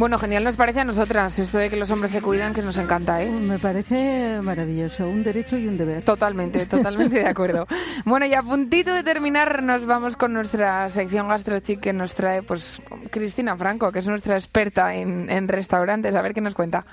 Bueno, 0.00 0.18
genial 0.18 0.44
nos 0.44 0.56
parece 0.56 0.80
a 0.80 0.84
nosotras 0.84 1.38
esto 1.38 1.58
de 1.58 1.68
que 1.68 1.76
los 1.76 1.90
hombres 1.90 2.10
se 2.10 2.22
cuidan, 2.22 2.54
que 2.54 2.62
nos 2.62 2.78
encanta, 2.78 3.22
¿eh? 3.22 3.30
Me 3.30 3.58
parece 3.58 4.40
maravilloso, 4.42 5.06
un 5.06 5.22
derecho 5.22 5.58
y 5.58 5.68
un 5.68 5.76
deber. 5.76 6.02
Totalmente, 6.04 6.64
totalmente 6.64 7.18
de 7.18 7.26
acuerdo. 7.26 7.66
Bueno, 8.06 8.24
y 8.24 8.32
a 8.32 8.42
puntito 8.42 8.94
de 8.94 9.02
terminar 9.02 9.62
nos 9.62 9.84
vamos 9.84 10.16
con 10.16 10.32
nuestra 10.32 10.88
sección 10.88 11.28
GastroChic 11.28 11.80
que 11.80 11.92
nos 11.92 12.14
trae 12.14 12.42
pues 12.42 12.80
Cristina 13.10 13.54
Franco, 13.58 13.92
que 13.92 13.98
es 13.98 14.08
nuestra 14.08 14.36
experta 14.36 14.94
en, 14.94 15.28
en 15.28 15.48
restaurantes. 15.48 16.16
A 16.16 16.22
ver 16.22 16.32
qué 16.32 16.40
nos 16.40 16.54
cuenta. 16.54 16.86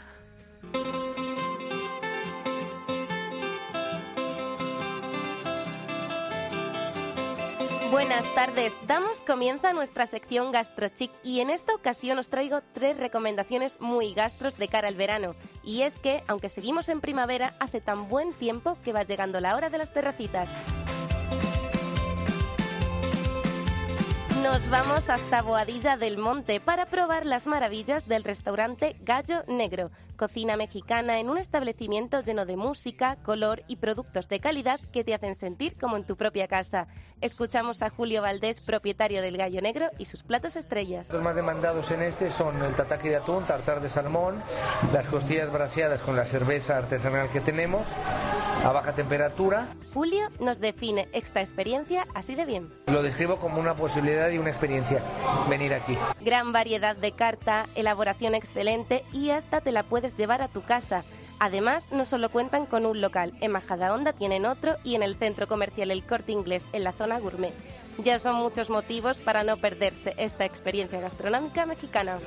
Buenas 7.92 8.26
tardes, 8.36 8.76
damos 8.86 9.22
comienzo 9.22 9.68
a 9.68 9.74
nuestra 9.74 10.08
sección 10.08 10.52
GastroChic 10.52 11.10
y 11.24 11.40
en 11.40 11.50
esta 11.50 11.74
ocasión 11.74 12.20
os 12.20 12.28
traigo 12.28 12.60
tres 12.74 12.98
recomendaciones 12.98 13.80
muy 13.80 14.14
gastros 14.14 14.58
de 14.58 14.68
cara 14.68 14.90
al 14.90 14.96
verano. 14.96 15.36
Y 15.64 15.84
es 15.84 15.98
que, 15.98 16.22
aunque 16.28 16.50
seguimos 16.50 16.90
en 16.90 17.00
primavera, 17.00 17.56
hace 17.62 17.80
tan 17.80 18.10
buen 18.10 18.34
tiempo 18.34 18.78
que 18.84 18.92
va 18.92 19.04
llegando 19.04 19.40
la 19.40 19.56
hora 19.56 19.70
de 19.70 19.78
las 19.78 19.94
terracitas. 19.94 20.52
Nos 24.44 24.70
vamos 24.70 25.10
hasta 25.10 25.42
Boadilla 25.42 25.96
del 25.96 26.18
Monte 26.18 26.60
para 26.60 26.86
probar 26.88 27.26
las 27.26 27.48
maravillas 27.48 28.08
del 28.08 28.24
restaurante 28.24 28.98
Gallo 29.02 29.44
Negro, 29.48 29.92
cocina 30.18 30.58
mexicana 30.58 31.20
en 31.20 31.30
un 31.30 31.38
establecimiento 31.38 32.22
lleno 32.22 32.46
de 32.46 32.58
música, 32.58 33.16
color 33.24 33.64
y 33.68 33.78
productos 33.78 34.28
de 34.28 34.42
calidad 34.42 34.80
que 34.92 35.04
te 35.04 35.14
hacen 35.14 35.36
sentir 35.36 35.78
como 35.78 35.96
en 35.96 36.04
tu 36.04 36.18
propia 36.18 36.48
casa. 36.48 36.88
Escuchamos 37.22 37.82
a 37.82 37.90
Julio 37.90 38.22
Valdés, 38.22 38.62
propietario 38.62 39.22
del 39.22 39.38
Gallo 39.38 39.62
Negro, 39.62 39.88
y 39.98 40.06
sus 40.06 40.24
platos 40.24 40.56
estrellas. 40.56 41.10
Los 41.12 41.24
más 41.24 41.36
demandados 41.36 41.90
en 41.92 42.02
este 42.02 42.30
son 42.30 42.62
el 42.64 42.76
tataki 42.76 43.10
de 43.10 43.16
atún, 43.16 43.44
tartar 43.46 43.82
de 43.82 43.90
salmón, 43.90 44.44
las 44.92 45.08
costillas 45.08 45.52
braseadas 45.52 46.02
con 46.02 46.16
la 46.16 46.26
cerveza 46.26 46.78
artesanal 46.78 47.30
que 47.30 47.42
tenemos 47.42 47.88
a 48.64 48.72
baja 48.72 48.94
temperatura. 48.94 49.76
Julio 49.94 50.28
nos 50.40 50.60
define 50.60 51.08
esta 51.14 51.40
experiencia 51.40 52.08
así 52.14 52.36
de 52.36 52.46
bien. 52.46 52.74
Lo 52.88 53.04
describo 53.04 53.38
como 53.38 53.60
una 53.60 53.76
posibilidad 53.76 54.30
y 54.30 54.38
una 54.38 54.50
experiencia 54.50 55.02
venir 55.50 55.74
aquí. 55.74 55.98
Gran 56.22 56.52
variedad 56.52 56.96
de 56.96 57.12
carta, 57.12 57.66
elaboración 57.76 58.36
excelente 58.36 59.04
y 59.14 59.30
hasta 59.30 59.62
te 59.62 59.72
la 59.72 59.84
puedes 59.84 60.07
llevar 60.16 60.42
a 60.42 60.48
tu 60.48 60.62
casa. 60.62 61.04
Además, 61.40 61.90
no 61.92 62.06
solo 62.06 62.30
cuentan 62.30 62.66
con 62.66 62.86
un 62.86 63.00
local, 63.00 63.34
en 63.42 63.52
Majadahonda 63.52 64.14
tienen 64.14 64.46
otro 64.46 64.76
y 64.84 64.96
en 64.96 65.04
el 65.04 65.16
centro 65.16 65.48
comercial 65.48 65.92
El 65.92 66.04
Corte 66.04 66.32
Inglés, 66.32 66.66
en 66.74 66.84
la 66.84 66.94
zona 66.94 67.20
gourmet. 67.20 67.54
Ya 68.00 68.20
son 68.20 68.36
muchos 68.36 68.70
motivos 68.70 69.20
para 69.20 69.44
no 69.44 69.58
perderse 69.58 70.14
esta 70.18 70.46
experiencia 70.46 71.00
gastronómica 71.00 71.66
mexicana. 71.66 72.20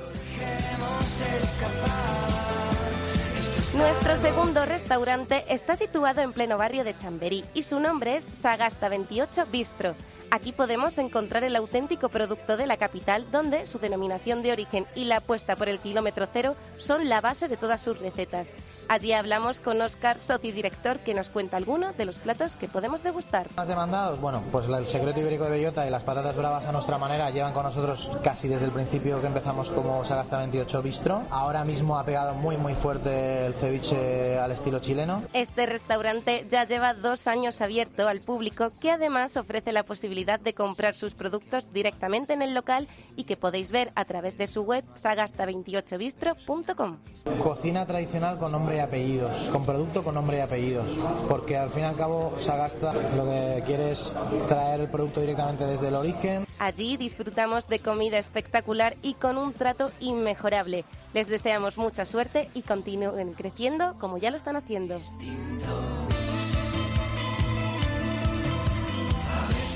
Nuestro 3.77 4.17
segundo 4.17 4.65
restaurante 4.65 5.45
está 5.47 5.77
situado 5.77 6.21
en 6.21 6.33
pleno 6.33 6.57
barrio 6.57 6.83
de 6.83 6.93
Chamberí 6.93 7.45
y 7.53 7.63
su 7.63 7.79
nombre 7.79 8.17
es 8.17 8.25
Sagasta 8.33 8.89
28 8.89 9.45
Bistro. 9.49 9.93
Aquí 10.33 10.53
podemos 10.53 10.97
encontrar 10.97 11.43
el 11.43 11.57
auténtico 11.57 12.07
producto 12.07 12.55
de 12.55 12.65
la 12.65 12.77
capital, 12.77 13.29
donde 13.33 13.65
su 13.65 13.79
denominación 13.79 14.41
de 14.41 14.53
origen 14.53 14.85
y 14.95 15.03
la 15.03 15.17
apuesta 15.17 15.57
por 15.57 15.67
el 15.67 15.79
kilómetro 15.79 16.25
cero 16.31 16.55
son 16.77 17.09
la 17.09 17.19
base 17.19 17.49
de 17.49 17.57
todas 17.57 17.81
sus 17.81 17.99
recetas. 17.99 18.53
Allí 18.87 19.11
hablamos 19.11 19.59
con 19.59 19.81
Oscar, 19.81 20.19
socio 20.19 20.49
y 20.49 20.53
director, 20.53 20.99
que 20.99 21.13
nos 21.13 21.29
cuenta 21.29 21.57
alguno 21.57 21.91
de 21.91 22.05
los 22.05 22.15
platos 22.15 22.55
que 22.55 22.69
podemos 22.69 23.03
degustar. 23.03 23.47
Más 23.57 23.67
demandados, 23.67 24.21
bueno, 24.21 24.41
pues 24.53 24.69
el 24.69 24.85
secreto 24.85 25.19
ibérico 25.19 25.43
de 25.45 25.51
bellota 25.51 25.85
y 25.85 25.89
las 25.89 26.03
patatas 26.03 26.37
bravas 26.37 26.65
a 26.65 26.71
nuestra 26.71 26.97
manera 26.97 27.29
llevan 27.29 27.51
con 27.51 27.63
nosotros 27.63 28.09
casi 28.23 28.47
desde 28.47 28.67
el 28.67 28.71
principio 28.71 29.19
que 29.19 29.27
empezamos 29.27 29.69
como 29.69 30.05
Sagasta 30.05 30.37
28 30.37 30.81
Bistro. 30.81 31.23
Ahora 31.29 31.65
mismo 31.65 31.99
ha 31.99 32.05
pegado 32.05 32.35
muy 32.35 32.55
muy 32.55 32.73
fuerte 32.73 33.45
el 33.45 33.53
ceviche 33.61 34.37
al 34.39 34.51
estilo 34.51 34.79
chileno. 34.79 35.21
Este 35.33 35.67
restaurante 35.67 36.47
ya 36.49 36.65
lleva 36.65 36.95
dos 36.95 37.27
años 37.27 37.61
abierto 37.61 38.07
al 38.07 38.21
público, 38.21 38.71
que 38.81 38.89
además 38.91 39.37
ofrece 39.37 39.71
la 39.71 39.83
posibilidad 39.83 40.39
de 40.39 40.53
comprar 40.53 40.95
sus 40.95 41.13
productos 41.13 41.71
directamente 41.71 42.33
en 42.33 42.41
el 42.41 42.55
local 42.55 42.87
y 43.15 43.25
que 43.25 43.37
podéis 43.37 43.71
ver 43.71 43.91
a 43.95 44.05
través 44.05 44.35
de 44.37 44.47
su 44.47 44.63
web 44.63 44.83
sagasta28bistro.com. 44.95 46.97
Cocina 47.41 47.85
tradicional 47.85 48.39
con 48.39 48.51
nombre 48.51 48.77
y 48.77 48.79
apellidos, 48.79 49.49
con 49.51 49.63
producto 49.63 50.03
con 50.03 50.15
nombre 50.15 50.37
y 50.37 50.39
apellidos, 50.41 50.97
porque 51.29 51.55
al 51.57 51.69
fin 51.69 51.83
y 51.83 51.85
al 51.85 51.95
cabo 51.95 52.33
Sagasta 52.39 52.93
lo 52.93 53.25
que 53.25 53.61
quiere 53.65 53.91
es 53.91 54.15
traer 54.47 54.81
el 54.81 54.89
producto 54.89 55.21
directamente 55.21 55.65
desde 55.65 55.89
el 55.89 55.95
origen. 55.95 56.47
Allí 56.57 56.97
disfrutamos 56.97 57.67
de 57.67 57.77
comida 57.79 58.17
espectacular 58.17 58.97
y 59.03 59.13
con 59.13 59.37
un 59.37 59.53
trato 59.53 59.91
inmejorable. 59.99 60.83
Les 61.13 61.27
deseamos 61.27 61.77
mucha 61.77 62.05
suerte 62.05 62.49
y 62.53 62.61
continúen 62.61 63.33
creciendo 63.33 63.95
como 63.99 64.17
ya 64.17 64.31
lo 64.31 64.37
están 64.37 64.55
haciendo. 64.55 64.97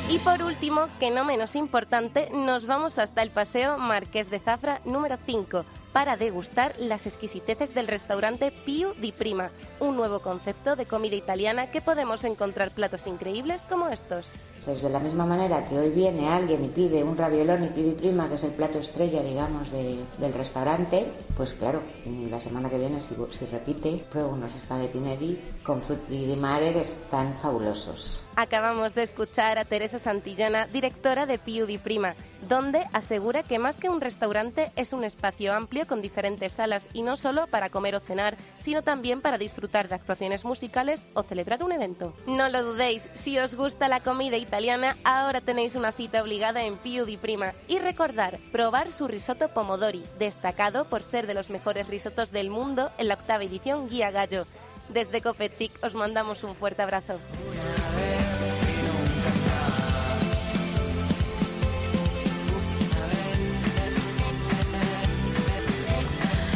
Y 0.09 0.19
por 0.19 0.43
último, 0.43 0.87
que 0.99 1.11
no 1.11 1.25
menos 1.25 1.55
importante, 1.55 2.29
nos 2.31 2.67
vamos 2.67 2.99
hasta 2.99 3.21
el 3.21 3.31
Paseo 3.31 3.77
Marqués 3.77 4.29
de 4.29 4.39
Zafra 4.39 4.79
número 4.85 5.17
5 5.25 5.65
para 5.95 6.17
degustar 6.17 6.73
las 6.77 7.05
exquisiteces 7.07 7.73
del 7.73 7.87
restaurante 7.87 8.51
Piu 8.51 8.93
di 8.99 9.13
Prima, 9.13 9.49
un 9.79 9.95
nuevo 9.95 10.19
concepto 10.19 10.75
de 10.75 10.85
comida 10.85 11.15
italiana 11.15 11.71
que 11.71 11.79
podemos 11.79 12.25
encontrar 12.25 12.69
platos 12.71 13.07
increíbles 13.07 13.63
como 13.63 13.87
estos. 13.87 14.29
Pues 14.65 14.81
de 14.81 14.89
la 14.89 14.99
misma 14.99 15.25
manera 15.25 15.69
que 15.69 15.79
hoy 15.79 15.91
viene 15.91 16.27
alguien 16.27 16.65
y 16.65 16.67
pide 16.67 17.01
un 17.01 17.15
raviolón 17.15 17.63
y 17.63 17.67
pide 17.69 17.91
prima, 17.93 18.27
que 18.27 18.35
es 18.35 18.43
el 18.43 18.51
plato 18.51 18.79
estrella, 18.79 19.21
digamos, 19.23 19.71
de- 19.71 20.03
del 20.17 20.33
restaurante, 20.33 21.05
pues 21.37 21.53
claro, 21.53 21.81
la 22.29 22.41
semana 22.41 22.69
que 22.69 22.77
viene, 22.77 22.99
si, 22.99 23.15
si 23.31 23.45
repite, 23.45 24.03
pruebo 24.11 24.31
unos 24.33 24.53
espagueti 24.53 24.99
neri 24.99 25.39
con 25.63 25.81
frutti 25.81 26.25
di 26.25 26.35
mare 26.35 26.73
que 26.73 26.81
están 26.81 27.33
fabulosos. 27.35 28.19
Acabamos 28.35 28.93
de 28.95 29.03
escuchar 29.03 29.57
a 29.57 29.63
Teresa 29.63 29.97
Santillana, 29.97 30.67
directora 30.67 31.25
de 31.25 31.37
Piu 31.39 31.65
di 31.65 31.77
Prima, 31.77 32.15
donde 32.41 32.85
asegura 32.93 33.43
que 33.43 33.59
más 33.59 33.77
que 33.77 33.89
un 33.89 34.01
restaurante 34.01 34.71
es 34.75 34.93
un 34.93 35.03
espacio 35.03 35.53
amplio 35.53 35.87
con 35.87 36.01
diferentes 36.01 36.53
salas 36.53 36.87
y 36.93 37.01
no 37.01 37.17
solo 37.17 37.47
para 37.47 37.69
comer 37.69 37.95
o 37.95 37.99
cenar, 37.99 38.37
sino 38.59 38.81
también 38.81 39.21
para 39.21 39.37
disfrutar 39.37 39.87
de 39.87 39.95
actuaciones 39.95 40.45
musicales 40.45 41.07
o 41.13 41.23
celebrar 41.23 41.63
un 41.63 41.71
evento. 41.71 42.13
No 42.27 42.49
lo 42.49 42.63
dudéis, 42.63 43.09
si 43.13 43.37
os 43.39 43.55
gusta 43.55 43.87
la 43.87 43.99
comida 43.99 44.37
italiana, 44.37 44.97
ahora 45.03 45.41
tenéis 45.41 45.75
una 45.75 45.91
cita 45.91 46.21
obligada 46.21 46.63
en 46.63 46.77
Piu 46.77 47.05
di 47.05 47.17
Prima. 47.17 47.53
Y 47.67 47.79
recordar, 47.79 48.39
probar 48.51 48.91
su 48.91 49.07
risotto 49.07 49.49
pomodori, 49.49 50.03
destacado 50.19 50.85
por 50.85 51.03
ser 51.03 51.27
de 51.27 51.33
los 51.33 51.49
mejores 51.49 51.87
risotos 51.87 52.31
del 52.31 52.49
mundo 52.49 52.91
en 52.97 53.07
la 53.07 53.15
octava 53.15 53.43
edición 53.43 53.89
Guía 53.89 54.11
Gallo. 54.11 54.45
Desde 54.89 55.21
Copechic 55.21 55.71
os 55.83 55.95
mandamos 55.95 56.43
un 56.43 56.55
fuerte 56.55 56.81
abrazo. 56.81 57.19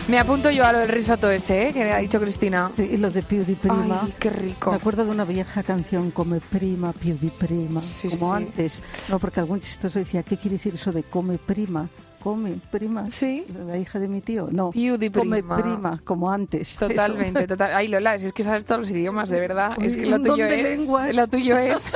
Me 0.10 0.18
apunto 0.18 0.50
yo 0.50 0.66
a 0.66 0.72
lo 0.72 0.80
del 0.80 0.90
risotto 0.90 1.30
ese, 1.30 1.68
¿eh? 1.68 1.74
que 1.74 1.84
ha 1.92 1.98
dicho 2.00 2.20
Cristina. 2.20 2.72
Sí, 2.76 2.90
y 2.94 2.98
lo 2.98 3.12
de 3.12 3.22
Piu 3.22 3.44
di 3.46 3.54
Prima. 3.54 4.02
Ay, 4.04 4.14
qué 4.20 4.32
rico. 4.32 4.72
Me 4.72 4.78
acuerdo 4.78 5.06
de 5.06 5.12
una 5.12 5.24
vieja 5.24 5.62
canción, 5.62 6.10
Come 6.10 6.40
Prima, 6.40 6.94
Piu 6.94 7.16
di 7.16 7.30
Prima, 7.30 7.80
Sí, 7.80 8.10
como 8.10 8.30
sí. 8.32 8.44
antes. 8.44 8.84
No, 9.08 9.20
porque 9.20 9.40
algún 9.40 9.62
chistoso 9.62 10.00
decía, 10.00 10.24
¿qué 10.24 10.38
quiere 10.38 10.58
decir 10.58 10.74
eso 10.74 10.92
de 10.92 11.04
Come 11.04 11.38
Prima? 11.38 11.88
Come 12.24 12.60
Prima. 12.72 13.12
Sí. 13.12 13.46
La 13.68 13.78
hija 13.78 14.00
de 14.00 14.08
mi 14.08 14.22
tío. 14.22 14.48
No, 14.52 14.72
Piu 14.72 14.98
di 14.98 15.12
Come 15.12 15.44
Prima. 15.44 15.58
Prima, 15.62 16.02
como 16.04 16.32
antes. 16.32 16.76
Totalmente, 16.78 17.42
Eso. 17.42 17.48
total. 17.50 17.76
Ay, 17.76 17.88
Lola, 17.88 18.18
si 18.18 18.26
es 18.26 18.34
que 18.34 18.42
sabes 18.44 18.66
todos 18.66 18.80
los 18.80 18.90
idiomas, 18.92 19.30
de 19.30 19.40
verdad. 19.40 19.72
Es 19.80 19.96
que 19.96 20.08
lo 20.08 20.20
tuyo 20.20 20.48
es. 20.48 20.80
lenguas. 20.80 21.16
Lo 21.16 21.28
tuyo 21.28 21.56
es. 21.56 21.94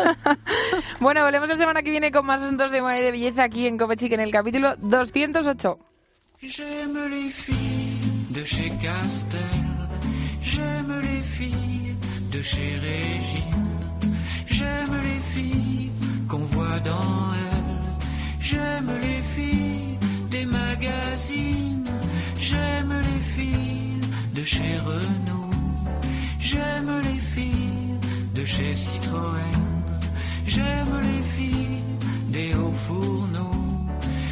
bueno, 1.00 1.24
volvemos 1.24 1.50
la 1.50 1.58
semana 1.58 1.82
que 1.82 1.90
viene 1.90 2.12
con 2.12 2.28
más 2.28 2.44
asuntos 2.44 2.70
de 2.72 2.80
moda 2.82 3.00
y 3.00 3.02
de 3.02 3.12
belleza 3.12 3.44
aquí 3.44 3.66
en 3.66 3.80
Copechic 3.80 4.12
en 4.14 4.20
el 4.20 4.32
capítulo 4.32 4.76
208. 4.78 5.80
De 8.34 8.44
chez 8.44 8.70
Castel, 8.82 9.40
j'aime 10.42 10.94
les 11.02 11.22
filles 11.22 11.96
de 12.32 12.42
chez 12.42 12.80
Régine, 12.82 13.86
j'aime 14.48 14.96
les 15.04 15.20
filles 15.22 15.92
qu'on 16.28 16.46
voit 16.56 16.80
dans 16.80 17.34
elle, 17.52 17.76
j'aime 18.42 18.92
les 19.02 19.22
filles 19.22 20.00
des 20.32 20.46
magazines, 20.48 21.92
j'aime 22.42 22.94
les 23.10 23.24
filles 23.36 24.02
de 24.34 24.44
chez 24.44 24.78
Renault, 24.80 25.52
j'aime 26.40 26.92
les 27.04 27.22
filles 27.36 28.00
de 28.34 28.46
chez 28.46 28.74
Citroën, 28.74 29.62
j'aime 30.48 30.96
les 31.04 31.24
filles 31.36 31.84
des 32.30 32.56
hauts 32.56 32.80
fourneaux, 32.88 33.86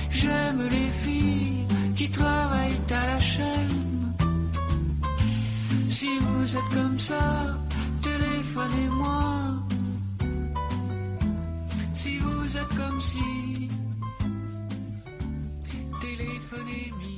j'aime 0.10 0.64
les 0.72 0.92
filles 1.04 1.68
qui 1.96 2.10
travaillent 2.10 2.82
à 2.90 3.06
la 3.06 3.20
chaîne 3.20 3.81
si 6.02 6.18
vous 6.18 6.58
êtes 6.58 6.72
comme 6.78 6.98
ça, 6.98 7.56
téléphonez-moi. 8.02 9.24
Si 11.94 12.18
vous 12.18 12.58
êtes 12.58 12.74
comme 12.80 13.00
si, 13.00 13.68
téléphonez-moi. 16.02 17.11